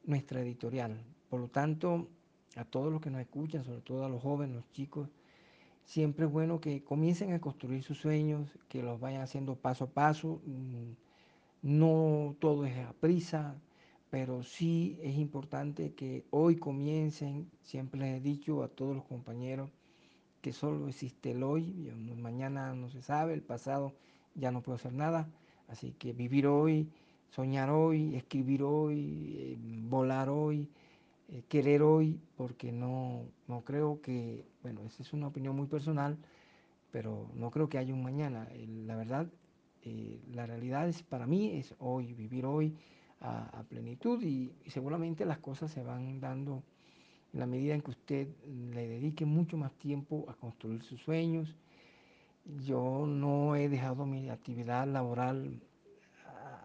nuestra 0.03 0.41
editorial. 0.41 1.03
Por 1.29 1.39
lo 1.41 1.47
tanto, 1.47 2.07
a 2.55 2.65
todos 2.65 2.91
los 2.91 3.01
que 3.01 3.09
nos 3.09 3.21
escuchan, 3.21 3.63
sobre 3.63 3.81
todo 3.81 4.05
a 4.05 4.09
los 4.09 4.21
jóvenes, 4.21 4.55
los 4.55 4.71
chicos, 4.71 5.09
siempre 5.83 6.25
es 6.25 6.31
bueno 6.31 6.59
que 6.61 6.83
comiencen 6.83 7.33
a 7.33 7.41
construir 7.41 7.83
sus 7.83 7.99
sueños, 7.99 8.49
que 8.67 8.83
los 8.83 8.99
vayan 8.99 9.21
haciendo 9.21 9.55
paso 9.55 9.85
a 9.85 9.89
paso. 9.89 10.41
Mm, 10.45 10.93
no 11.61 12.35
todo 12.39 12.65
es 12.65 12.77
a 12.77 12.93
prisa, 12.93 13.55
pero 14.09 14.43
sí 14.43 14.97
es 15.01 15.17
importante 15.17 15.93
que 15.93 16.25
hoy 16.31 16.55
comiencen, 16.55 17.49
siempre 17.63 17.99
les 17.99 18.17
he 18.17 18.21
dicho 18.21 18.63
a 18.63 18.69
todos 18.69 18.95
los 18.95 19.05
compañeros, 19.05 19.69
que 20.41 20.53
solo 20.53 20.87
existe 20.87 21.31
el 21.31 21.43
hoy, 21.43 21.91
mañana 22.17 22.73
no 22.73 22.89
se 22.89 23.01
sabe, 23.01 23.33
el 23.33 23.41
pasado 23.41 23.93
ya 24.35 24.51
no 24.51 24.61
puedo 24.61 24.77
hacer 24.77 24.93
nada, 24.93 25.29
así 25.67 25.91
que 25.91 26.13
vivir 26.13 26.47
hoy, 26.47 26.89
soñar 27.29 27.69
hoy, 27.69 28.15
escribir 28.15 28.63
hoy, 28.63 29.35
eh, 29.37 29.57
volar 29.59 30.29
hoy, 30.29 30.69
eh, 31.29 31.43
querer 31.47 31.81
hoy, 31.81 32.19
porque 32.35 32.71
no, 32.71 33.25
no 33.47 33.63
creo 33.63 34.01
que, 34.01 34.45
bueno, 34.63 34.81
esa 34.85 35.03
es 35.03 35.13
una 35.13 35.27
opinión 35.27 35.55
muy 35.55 35.67
personal, 35.67 36.17
pero 36.91 37.29
no 37.35 37.51
creo 37.51 37.69
que 37.69 37.77
haya 37.77 37.93
un 37.93 38.03
mañana. 38.03 38.47
La 38.85 38.95
verdad, 38.95 39.27
eh, 39.83 40.19
la 40.33 40.45
realidad 40.45 40.89
es 40.89 41.03
para 41.03 41.27
mí 41.27 41.51
es 41.51 41.75
hoy, 41.79 42.13
vivir 42.13 42.45
hoy 42.45 42.75
a, 43.21 43.63
plenitud 43.69 44.21
y, 44.23 44.53
seguramente 44.67 45.25
las 45.25 45.39
cosas 45.39 45.71
se 45.71 45.83
van 45.83 46.19
dando 46.19 46.63
en 47.33 47.39
la 47.39 47.45
medida 47.45 47.75
en 47.75 47.81
que 47.81 47.91
usted 47.91 48.27
le 48.73 48.87
dedique 48.87 49.25
mucho 49.25 49.57
más 49.57 49.73
tiempo 49.73 50.25
a 50.29 50.33
construir 50.33 50.81
sus 50.83 50.99
sueños. 51.01 51.55
Yo 52.65 53.05
no 53.07 53.55
he 53.55 53.69
dejado 53.69 54.05
mi 54.05 54.29
actividad 54.29 54.87
laboral 54.87 55.61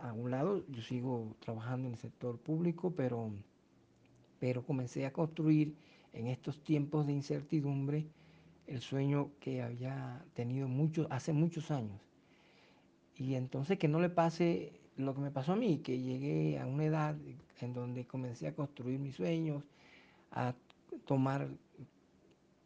a, 0.08 0.12
un 0.12 0.30
lado, 0.30 0.64
yo 0.68 0.82
sigo 0.82 1.34
trabajando 1.40 1.88
en 1.88 1.94
el 1.94 2.00
sector 2.00 2.38
público, 2.38 2.92
pero 2.96 3.32
pero 4.44 4.62
comencé 4.62 5.06
a 5.06 5.12
construir 5.12 5.74
en 6.12 6.26
estos 6.26 6.62
tiempos 6.62 7.06
de 7.06 7.14
incertidumbre 7.14 8.04
el 8.66 8.82
sueño 8.82 9.30
que 9.40 9.62
había 9.62 10.22
tenido 10.34 10.68
mucho, 10.68 11.06
hace 11.08 11.32
muchos 11.32 11.70
años. 11.70 11.98
Y 13.16 13.36
entonces 13.36 13.78
que 13.78 13.88
no 13.88 14.00
le 14.00 14.10
pase 14.10 14.72
lo 14.98 15.14
que 15.14 15.22
me 15.22 15.30
pasó 15.30 15.52
a 15.52 15.56
mí, 15.56 15.78
que 15.78 15.98
llegué 15.98 16.58
a 16.58 16.66
una 16.66 16.84
edad 16.84 17.16
en 17.62 17.72
donde 17.72 18.06
comencé 18.06 18.46
a 18.46 18.54
construir 18.54 18.98
mis 18.98 19.14
sueños, 19.14 19.64
a 20.30 20.54
tomar 21.06 21.48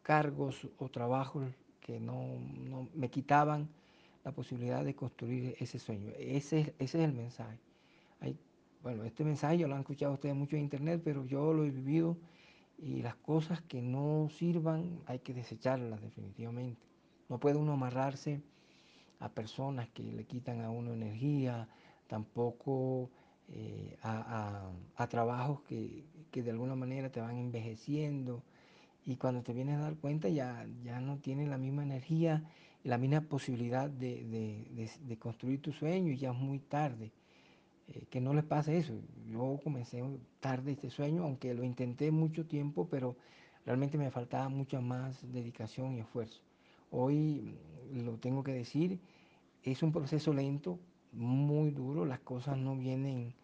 cargos 0.02 0.68
o 0.78 0.88
trabajos 0.88 1.46
que 1.80 2.00
no, 2.00 2.40
me 2.94 3.08
quitaban 3.08 3.68
la 4.28 4.34
posibilidad 4.34 4.84
de 4.84 4.94
construir 4.94 5.56
ese 5.58 5.78
sueño. 5.78 6.12
Ese, 6.18 6.74
ese 6.78 6.98
es 6.98 7.04
el 7.08 7.14
mensaje. 7.14 7.58
Bueno, 8.82 9.04
este 9.04 9.24
mensaje 9.24 9.56
lo 9.66 9.74
han 9.74 9.80
escuchado 9.80 10.12
ustedes 10.12 10.36
mucho 10.36 10.54
en 10.54 10.62
internet, 10.62 11.00
pero 11.02 11.24
yo 11.24 11.54
lo 11.54 11.64
he 11.64 11.70
vivido 11.70 12.18
y 12.76 13.00
las 13.00 13.16
cosas 13.16 13.62
que 13.62 13.80
no 13.80 14.28
sirvan 14.28 15.00
hay 15.06 15.20
que 15.20 15.32
desecharlas 15.32 16.02
definitivamente. 16.02 16.86
No 17.30 17.40
puede 17.40 17.56
uno 17.56 17.72
amarrarse 17.72 18.42
a 19.18 19.30
personas 19.30 19.88
que 19.88 20.02
le 20.02 20.24
quitan 20.24 20.60
a 20.60 20.70
uno 20.70 20.92
energía, 20.92 21.66
tampoco 22.06 23.10
eh, 23.48 23.96
a, 24.02 24.70
trabajos 25.08 25.62
que, 25.62 26.04
de 26.32 26.50
alguna 26.50 26.74
manera 26.74 27.10
te 27.10 27.22
van 27.22 27.38
envejeciendo 27.38 28.42
y 29.06 29.16
cuando 29.16 29.42
te 29.42 29.54
vienes 29.54 29.78
a 29.78 29.80
dar 29.80 29.96
cuenta 29.96 30.28
ya, 30.28 30.66
ya 30.84 31.00
no 31.00 31.16
tienes 31.16 31.48
la 31.48 31.56
misma 31.56 31.82
energía, 31.82 32.44
la 32.84 32.98
misma 32.98 33.20
posibilidad 33.22 33.90
de, 33.90 34.88
de 35.00 35.18
construir 35.18 35.60
tu 35.60 35.72
sueño 35.72 36.12
y 36.12 36.18
ya 36.18 36.30
es 36.30 36.36
muy 36.36 36.58
tarde. 36.60 37.12
Eh, 37.88 38.06
que 38.10 38.20
no 38.20 38.34
les 38.34 38.44
pase 38.44 38.76
eso. 38.76 38.92
Yo 39.26 39.58
comencé 39.64 40.02
tarde 40.40 40.72
este 40.72 40.90
sueño, 40.90 41.22
aunque 41.24 41.54
lo 41.54 41.64
intenté 41.64 42.10
mucho 42.10 42.44
tiempo, 42.46 42.86
pero 42.90 43.16
realmente 43.64 43.96
me 43.96 44.10
faltaba 44.10 44.48
mucha 44.50 44.80
más 44.80 45.20
dedicación 45.32 45.94
y 45.94 46.00
esfuerzo. 46.00 46.42
Hoy 46.90 47.56
mm, 47.92 48.04
lo 48.04 48.18
tengo 48.18 48.42
que 48.44 48.52
decir, 48.52 49.00
es 49.62 49.82
un 49.82 49.92
proceso 49.92 50.34
lento, 50.34 50.78
muy 51.12 51.70
duro, 51.70 52.04
las 52.04 52.20
cosas 52.20 52.58
no 52.58 52.76
vienen 52.76 53.34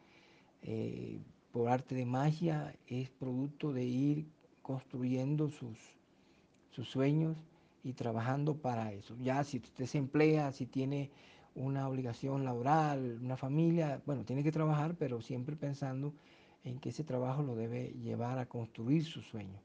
eh, 0.62 1.18
por 1.50 1.70
arte 1.70 1.94
de 1.94 2.04
magia, 2.04 2.74
es 2.86 3.08
producto 3.10 3.72
de 3.72 3.84
ir 3.84 4.26
construyendo 4.60 5.48
sus, 5.48 5.78
sus 6.70 6.88
sueños 6.90 7.36
y 7.84 7.92
trabajando 7.92 8.56
para 8.56 8.92
eso. 8.92 9.14
Ya 9.20 9.44
si 9.44 9.58
usted 9.58 9.86
se 9.86 9.98
emplea, 9.98 10.50
si 10.52 10.66
tiene 10.66 11.10
una 11.54 11.88
obligación 11.88 12.44
laboral, 12.44 13.20
una 13.22 13.36
familia, 13.36 14.02
bueno, 14.06 14.24
tiene 14.24 14.42
que 14.42 14.50
trabajar, 14.50 14.96
pero 14.96 15.20
siempre 15.20 15.54
pensando 15.54 16.14
en 16.64 16.78
que 16.80 16.88
ese 16.88 17.04
trabajo 17.04 17.42
lo 17.42 17.54
debe 17.54 17.92
llevar 18.02 18.38
a 18.38 18.46
construir 18.46 19.04
su 19.04 19.20
sueño. 19.20 19.60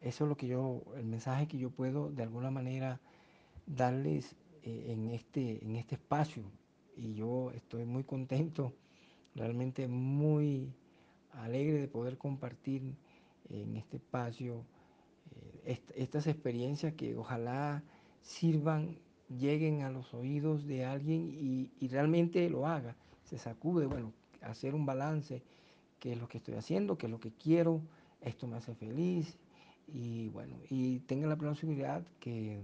Eso 0.00 0.24
es 0.24 0.28
lo 0.28 0.36
que 0.36 0.46
yo, 0.46 0.82
el 0.96 1.04
mensaje 1.04 1.46
que 1.46 1.58
yo 1.58 1.70
puedo 1.70 2.10
de 2.10 2.22
alguna 2.22 2.50
manera 2.50 3.00
darles 3.66 4.34
eh, 4.62 4.86
en, 4.88 5.10
este, 5.10 5.62
en 5.64 5.76
este 5.76 5.96
espacio. 5.96 6.44
Y 6.96 7.14
yo 7.14 7.52
estoy 7.52 7.84
muy 7.84 8.02
contento, 8.02 8.72
realmente 9.34 9.86
muy 9.86 10.72
alegre 11.32 11.80
de 11.80 11.88
poder 11.88 12.16
compartir 12.16 12.96
en 13.50 13.76
este 13.76 13.98
espacio 13.98 14.64
estas 15.94 16.26
experiencias 16.26 16.94
que 16.94 17.16
ojalá 17.16 17.82
sirvan 18.22 18.98
lleguen 19.28 19.82
a 19.82 19.90
los 19.90 20.14
oídos 20.14 20.66
de 20.66 20.84
alguien 20.84 21.30
y, 21.30 21.88
realmente 21.88 22.48
lo 22.48 22.66
haga, 22.66 22.96
se 23.24 23.38
sacude, 23.38 23.86
bueno, 23.86 24.12
hacer 24.40 24.74
un 24.74 24.86
balance, 24.86 25.42
qué 26.00 26.12
es 26.12 26.18
lo 26.18 26.28
que 26.28 26.38
estoy 26.38 26.54
haciendo, 26.54 26.96
qué 26.96 27.06
es 27.06 27.12
lo 27.12 27.20
que 27.20 27.32
quiero, 27.32 27.82
esto 28.22 28.46
me 28.46 28.56
hace 28.56 28.74
feliz 28.74 29.36
y 29.86 30.28
bueno, 30.30 30.56
y 30.70 31.00
tenga 31.00 31.26
la 31.26 31.36
posibilidad 31.36 32.02
que 32.20 32.62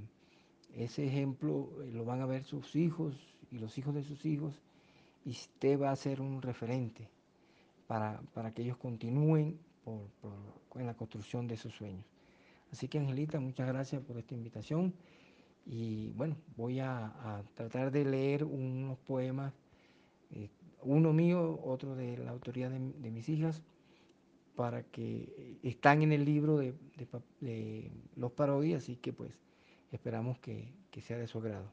ese 0.75 1.07
ejemplo 1.07 1.71
eh, 1.83 1.91
lo 1.93 2.05
van 2.05 2.21
a 2.23 2.27
ver 2.27 2.45
sus 2.45 2.75
hijos 2.75 3.15
y 3.51 3.59
los 3.59 3.77
hijos 3.79 3.95
de 3.95 4.03
sus 4.03 4.25
hijos 4.25 4.55
y 5.25 5.31
usted 5.31 5.81
va 5.81 5.91
a 5.91 5.97
ser 5.97 6.21
un 6.21 6.43
referente 6.43 7.09
para, 7.87 8.21
que 8.55 8.63
ellos 8.63 8.77
continúen 8.79 9.59
en 9.87 10.87
la 10.87 10.95
construcción 10.95 11.47
de 11.47 11.57
sus 11.57 11.75
sueños. 11.75 12.05
Así 12.75 12.89
que 12.89 12.99
Angelita, 12.99 13.39
muchas 13.39 13.69
gracias 13.69 14.03
por 14.03 14.19
esta 14.19 14.35
invitación. 14.35 14.93
Y 15.65 16.11
bueno, 16.17 16.37
voy 16.57 16.81
a, 16.81 17.45
tratar 17.55 17.93
de 17.93 18.05
leer 18.05 18.43
unos 18.43 18.99
poemas, 18.99 19.55
eh, 20.33 20.51
uno 20.83 21.13
mío, 21.13 21.61
otro 21.63 21.95
de 21.95 22.19
la 22.19 22.33
autoría 22.33 22.69
de, 22.69 23.11
mis 23.13 23.29
hijas, 23.29 23.63
para 24.57 24.83
que 24.83 25.57
están 25.63 26.03
en 26.03 26.11
el 26.11 26.25
libro 26.25 26.59
de, 26.59 26.75
los 28.17 28.33
parodias, 28.33 28.83
así 28.83 28.97
que 28.97 29.13
pues 29.13 29.31
esperamos 29.93 30.41
que 30.41 30.75
sea 31.01 31.17
de 31.17 31.29
su 31.29 31.39
agrado. 31.39 31.71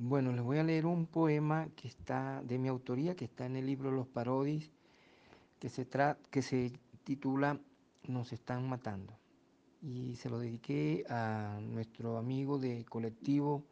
Bueno, 0.00 0.30
les 0.30 0.44
voy 0.44 0.58
a 0.58 0.62
leer 0.62 0.86
un 0.86 1.06
poema 1.06 1.70
que 1.74 1.88
está 1.88 2.40
de 2.44 2.56
mi 2.56 2.68
autoría, 2.68 3.16
que 3.16 3.24
está 3.24 3.46
en 3.46 3.56
el 3.56 3.66
libro 3.66 3.90
Los 3.90 4.06
Parodis, 4.06 4.70
que 5.58 5.68
se, 5.68 5.88
que 6.30 6.40
se 6.40 6.72
titula 7.02 7.58
Nos 8.04 8.32
están 8.32 8.68
matando. 8.68 9.12
Y 9.82 10.14
se 10.14 10.30
lo 10.30 10.38
dediqué 10.38 11.04
a 11.10 11.58
nuestro 11.60 12.16
amigo 12.16 12.60
de 12.60 12.84
colectivo 12.84 13.64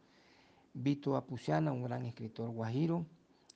Vito 0.73 1.15
Apuciana, 1.15 1.71
un 1.71 1.83
gran 1.83 2.03
escritor 2.03 2.49
guajiro. 2.49 3.05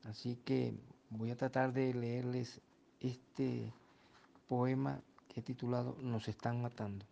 Así 0.06 0.38
que 0.38 0.74
voy 1.10 1.30
a 1.32 1.36
tratar 1.36 1.74
de 1.74 1.94
leerles 1.94 2.62
este 3.02 3.74
poema 4.48 5.02
que 5.28 5.42
he 5.42 5.44
titulado 5.44 5.98
Nos 6.02 6.30
están 6.30 6.62
matando. 6.62 7.06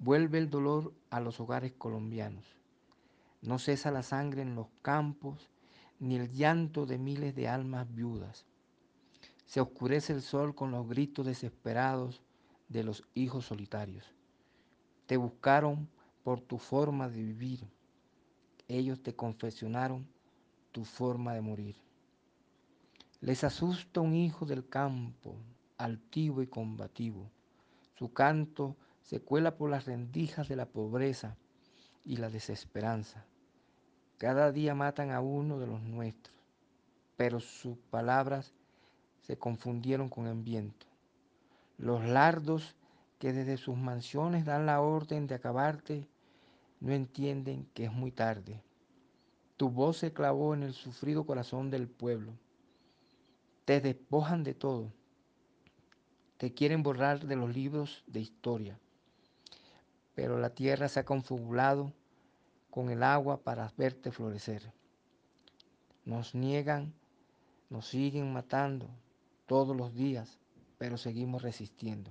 Vuelve 0.00 0.38
el 0.38 0.50
dolor 0.50 0.92
a 1.10 1.20
los 1.20 1.38
hogares 1.38 1.74
colombianos. 1.78 2.63
No 3.44 3.58
cesa 3.58 3.90
la 3.90 4.02
sangre 4.02 4.40
en 4.40 4.54
los 4.54 4.68
campos, 4.80 5.50
ni 5.98 6.16
el 6.16 6.32
llanto 6.32 6.86
de 6.86 6.96
miles 6.96 7.34
de 7.34 7.46
almas 7.46 7.94
viudas. 7.94 8.46
Se 9.44 9.60
oscurece 9.60 10.14
el 10.14 10.22
sol 10.22 10.54
con 10.54 10.70
los 10.70 10.88
gritos 10.88 11.26
desesperados 11.26 12.22
de 12.70 12.84
los 12.84 13.04
hijos 13.12 13.44
solitarios. 13.44 14.14
Te 15.04 15.18
buscaron 15.18 15.90
por 16.22 16.40
tu 16.40 16.56
forma 16.56 17.10
de 17.10 17.22
vivir. 17.22 17.68
Ellos 18.66 19.02
te 19.02 19.14
confesionaron 19.14 20.08
tu 20.72 20.86
forma 20.86 21.34
de 21.34 21.42
morir. 21.42 21.76
Les 23.20 23.44
asusta 23.44 24.00
un 24.00 24.14
hijo 24.14 24.46
del 24.46 24.66
campo, 24.70 25.36
altivo 25.76 26.40
y 26.40 26.46
combativo. 26.46 27.30
Su 27.98 28.10
canto 28.14 28.78
se 29.02 29.20
cuela 29.20 29.58
por 29.58 29.68
las 29.68 29.84
rendijas 29.84 30.48
de 30.48 30.56
la 30.56 30.70
pobreza 30.70 31.36
y 32.04 32.16
la 32.16 32.30
desesperanza. 32.30 33.26
Cada 34.18 34.52
día 34.52 34.74
matan 34.74 35.10
a 35.10 35.20
uno 35.20 35.58
de 35.58 35.66
los 35.66 35.82
nuestros, 35.82 36.36
pero 37.16 37.40
sus 37.40 37.76
palabras 37.90 38.52
se 39.22 39.36
confundieron 39.36 40.08
con 40.08 40.26
el 40.26 40.40
viento. 40.40 40.86
Los 41.78 42.04
lardos 42.04 42.76
que 43.18 43.32
desde 43.32 43.56
sus 43.56 43.76
mansiones 43.76 44.44
dan 44.44 44.66
la 44.66 44.80
orden 44.80 45.26
de 45.26 45.34
acabarte, 45.34 46.06
no 46.80 46.92
entienden 46.92 47.66
que 47.74 47.86
es 47.86 47.92
muy 47.92 48.12
tarde. 48.12 48.62
Tu 49.56 49.70
voz 49.70 49.98
se 49.98 50.12
clavó 50.12 50.54
en 50.54 50.62
el 50.62 50.74
sufrido 50.74 51.24
corazón 51.24 51.70
del 51.70 51.88
pueblo. 51.88 52.32
Te 53.64 53.80
despojan 53.80 54.44
de 54.44 54.54
todo. 54.54 54.92
Te 56.36 56.52
quieren 56.52 56.82
borrar 56.82 57.26
de 57.26 57.36
los 57.36 57.54
libros 57.54 58.04
de 58.06 58.20
historia. 58.20 58.78
Pero 60.14 60.38
la 60.38 60.50
tierra 60.50 60.88
se 60.88 61.00
ha 61.00 61.04
confabulado 61.04 61.92
con 62.74 62.90
el 62.90 63.04
agua 63.04 63.36
para 63.36 63.72
verte 63.76 64.10
florecer. 64.10 64.72
Nos 66.04 66.34
niegan, 66.34 66.92
nos 67.70 67.86
siguen 67.86 68.32
matando 68.32 68.88
todos 69.46 69.76
los 69.76 69.94
días, 69.94 70.40
pero 70.76 70.96
seguimos 70.96 71.42
resistiendo. 71.42 72.10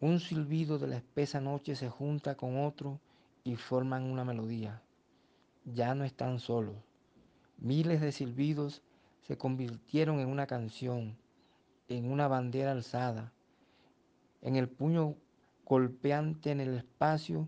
Un 0.00 0.18
silbido 0.18 0.80
de 0.80 0.88
la 0.88 0.96
espesa 0.96 1.40
noche 1.40 1.76
se 1.76 1.88
junta 1.88 2.34
con 2.34 2.58
otro 2.58 2.98
y 3.44 3.54
forman 3.54 4.02
una 4.02 4.24
melodía. 4.24 4.82
Ya 5.64 5.94
no 5.94 6.02
están 6.02 6.40
solos. 6.40 6.74
Miles 7.56 8.00
de 8.00 8.10
silbidos 8.10 8.82
se 9.20 9.38
convirtieron 9.38 10.18
en 10.18 10.28
una 10.28 10.48
canción, 10.48 11.16
en 11.86 12.10
una 12.10 12.26
bandera 12.26 12.72
alzada, 12.72 13.32
en 14.42 14.56
el 14.56 14.68
puño 14.68 15.14
golpeante 15.64 16.50
en 16.50 16.58
el 16.58 16.74
espacio 16.78 17.46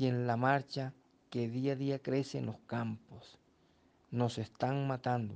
y 0.00 0.06
en 0.06 0.26
la 0.26 0.38
marcha 0.38 0.94
que 1.28 1.46
día 1.50 1.74
a 1.74 1.76
día 1.76 1.98
crece 1.98 2.38
en 2.38 2.46
los 2.46 2.58
campos. 2.60 3.38
Nos 4.10 4.38
están 4.38 4.86
matando, 4.86 5.34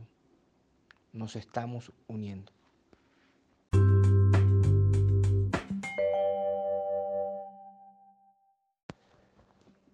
nos 1.13 1.37
estamos 1.37 1.93
uniendo. 2.07 2.51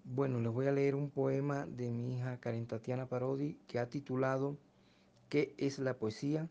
Bueno, 0.05 0.39
les 0.39 0.53
voy 0.53 0.69
a 0.69 0.73
leer 0.73 0.95
un 0.95 1.11
poema 1.11 1.67
de 1.67 1.91
mi 1.91 2.15
hija 2.15 2.39
Karen 2.39 2.69
Tatiana 2.69 3.07
Parodi 3.07 3.59
que 3.67 3.81
ha 3.81 3.89
titulado 3.89 4.57
¿Qué 5.29 5.53
es 5.59 5.81
la 5.81 5.95
poesía? 5.95 6.49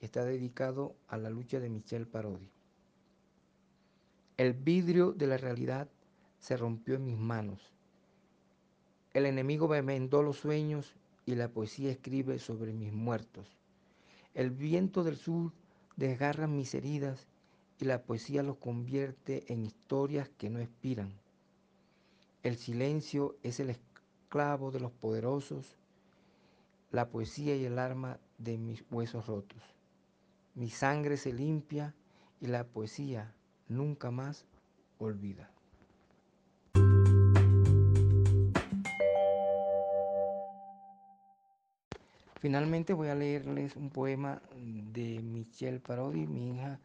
Está 0.00 0.24
dedicado 0.24 0.96
a 1.06 1.16
la 1.16 1.30
lucha 1.30 1.60
de 1.60 1.70
Michel 1.70 2.08
Parodi. 2.08 2.50
El 4.36 4.52
vidrio 4.52 5.12
de 5.12 5.28
la 5.28 5.36
realidad 5.36 5.88
se 6.42 6.56
rompió 6.56 6.96
en 6.96 7.04
mis 7.04 7.16
manos. 7.16 7.72
El 9.14 9.26
enemigo 9.26 9.68
me 9.68 9.80
vendó 9.80 10.24
los 10.24 10.38
sueños 10.38 10.92
y 11.24 11.36
la 11.36 11.48
poesía 11.48 11.92
escribe 11.92 12.40
sobre 12.40 12.72
mis 12.72 12.92
muertos. 12.92 13.46
El 14.34 14.50
viento 14.50 15.04
del 15.04 15.16
sur 15.16 15.52
desgarra 15.96 16.48
mis 16.48 16.74
heridas 16.74 17.28
y 17.78 17.84
la 17.84 18.02
poesía 18.02 18.42
los 18.42 18.56
convierte 18.56 19.44
en 19.52 19.64
historias 19.64 20.28
que 20.36 20.50
no 20.50 20.58
expiran. 20.58 21.12
El 22.42 22.56
silencio 22.56 23.36
es 23.44 23.60
el 23.60 23.70
esclavo 23.70 24.72
de 24.72 24.80
los 24.80 24.90
poderosos, 24.90 25.76
la 26.90 27.08
poesía 27.08 27.54
y 27.54 27.64
el 27.64 27.78
arma 27.78 28.18
de 28.38 28.58
mis 28.58 28.84
huesos 28.90 29.26
rotos. 29.26 29.62
Mi 30.56 30.70
sangre 30.70 31.16
se 31.16 31.32
limpia 31.32 31.94
y 32.40 32.46
la 32.46 32.64
poesía 32.64 33.32
nunca 33.68 34.10
más 34.10 34.44
olvida. 34.98 35.48
Finalmente 42.42 42.92
voy 42.92 43.06
a 43.06 43.14
leerles 43.14 43.76
un 43.76 43.88
poema 43.88 44.42
de 44.56 45.20
Michelle 45.22 45.78
Parodi, 45.78 46.26
mi 46.26 46.50
hija, 46.50 46.80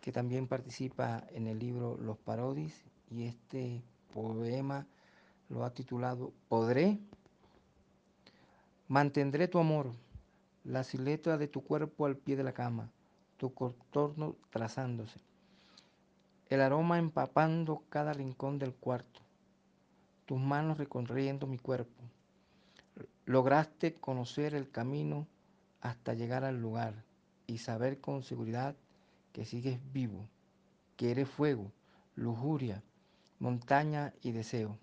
que 0.00 0.10
también 0.10 0.46
participa 0.46 1.22
en 1.32 1.48
el 1.48 1.58
libro 1.58 1.98
Los 1.98 2.16
Parodis, 2.16 2.82
y 3.10 3.24
este 3.24 3.82
poema 4.14 4.86
lo 5.50 5.66
ha 5.66 5.74
titulado 5.74 6.32
Podré. 6.48 6.98
Mantendré 8.88 9.48
tu 9.48 9.58
amor, 9.58 9.92
la 10.64 10.82
silueta 10.82 11.36
de 11.36 11.46
tu 11.46 11.62
cuerpo 11.62 12.06
al 12.06 12.16
pie 12.16 12.36
de 12.36 12.44
la 12.44 12.54
cama, 12.54 12.90
tu 13.36 13.52
contorno 13.52 14.36
trazándose, 14.48 15.20
el 16.48 16.62
aroma 16.62 16.98
empapando 16.98 17.82
cada 17.90 18.14
rincón 18.14 18.58
del 18.58 18.72
cuarto, 18.72 19.20
tus 20.24 20.40
manos 20.40 20.78
recorriendo 20.78 21.46
mi 21.46 21.58
cuerpo. 21.58 22.02
Lograste 23.30 23.94
conocer 23.94 24.56
el 24.56 24.72
camino 24.72 25.28
hasta 25.80 26.14
llegar 26.14 26.42
al 26.42 26.60
lugar 26.60 27.04
y 27.46 27.58
saber 27.58 28.00
con 28.00 28.24
seguridad 28.24 28.74
que 29.32 29.44
sigues 29.44 29.78
vivo, 29.92 30.28
que 30.96 31.12
eres 31.12 31.28
fuego, 31.28 31.70
lujuria, 32.16 32.82
montaña 33.38 34.12
y 34.20 34.32
deseo. 34.32 34.80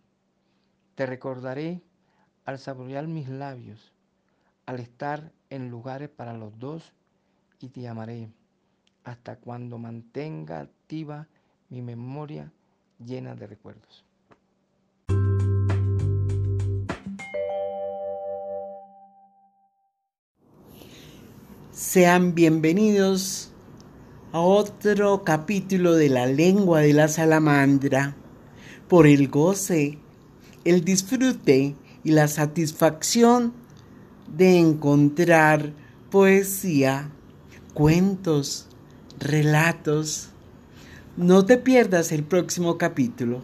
Te 0.96 1.06
recordaré 1.06 1.82
al 2.46 2.58
saborear 2.58 3.06
mis 3.08 3.28
labios, 3.28 3.92
al 4.66 4.80
estar 4.80 5.34
en 5.50 5.70
lugares 5.70 6.08
para 6.08 6.32
los 6.32 6.58
dos 6.58 6.94
y 7.60 7.68
te 7.68 7.86
amaré 7.86 8.30
hasta 9.04 9.36
cuando 9.36 9.78
mantenga 9.78 10.62
activa 10.62 11.28
mi 11.68 11.82
memoria 11.82 12.54
llena 12.98 13.36
de 13.36 13.46
recuerdos. 13.46 14.07
Sean 21.78 22.34
bienvenidos 22.34 23.52
a 24.32 24.40
otro 24.40 25.24
capítulo 25.24 25.94
de 25.94 26.10
la 26.10 26.26
lengua 26.26 26.80
de 26.80 26.94
la 26.94 27.08
salamandra 27.08 28.16
por 28.88 29.06
el 29.06 29.28
goce, 29.28 30.00
el 30.66 30.84
disfrute 30.84 31.76
y 32.04 32.12
la 32.14 32.28
satisfacción 32.30 33.54
de 34.36 34.58
encontrar 34.58 35.72
poesía, 36.10 37.12
cuentos, 37.76 38.70
relatos. 39.20 40.30
No 41.16 41.46
te 41.46 41.58
pierdas 41.58 42.12
el 42.12 42.24
próximo 42.24 42.80
capítulo. 42.80 43.44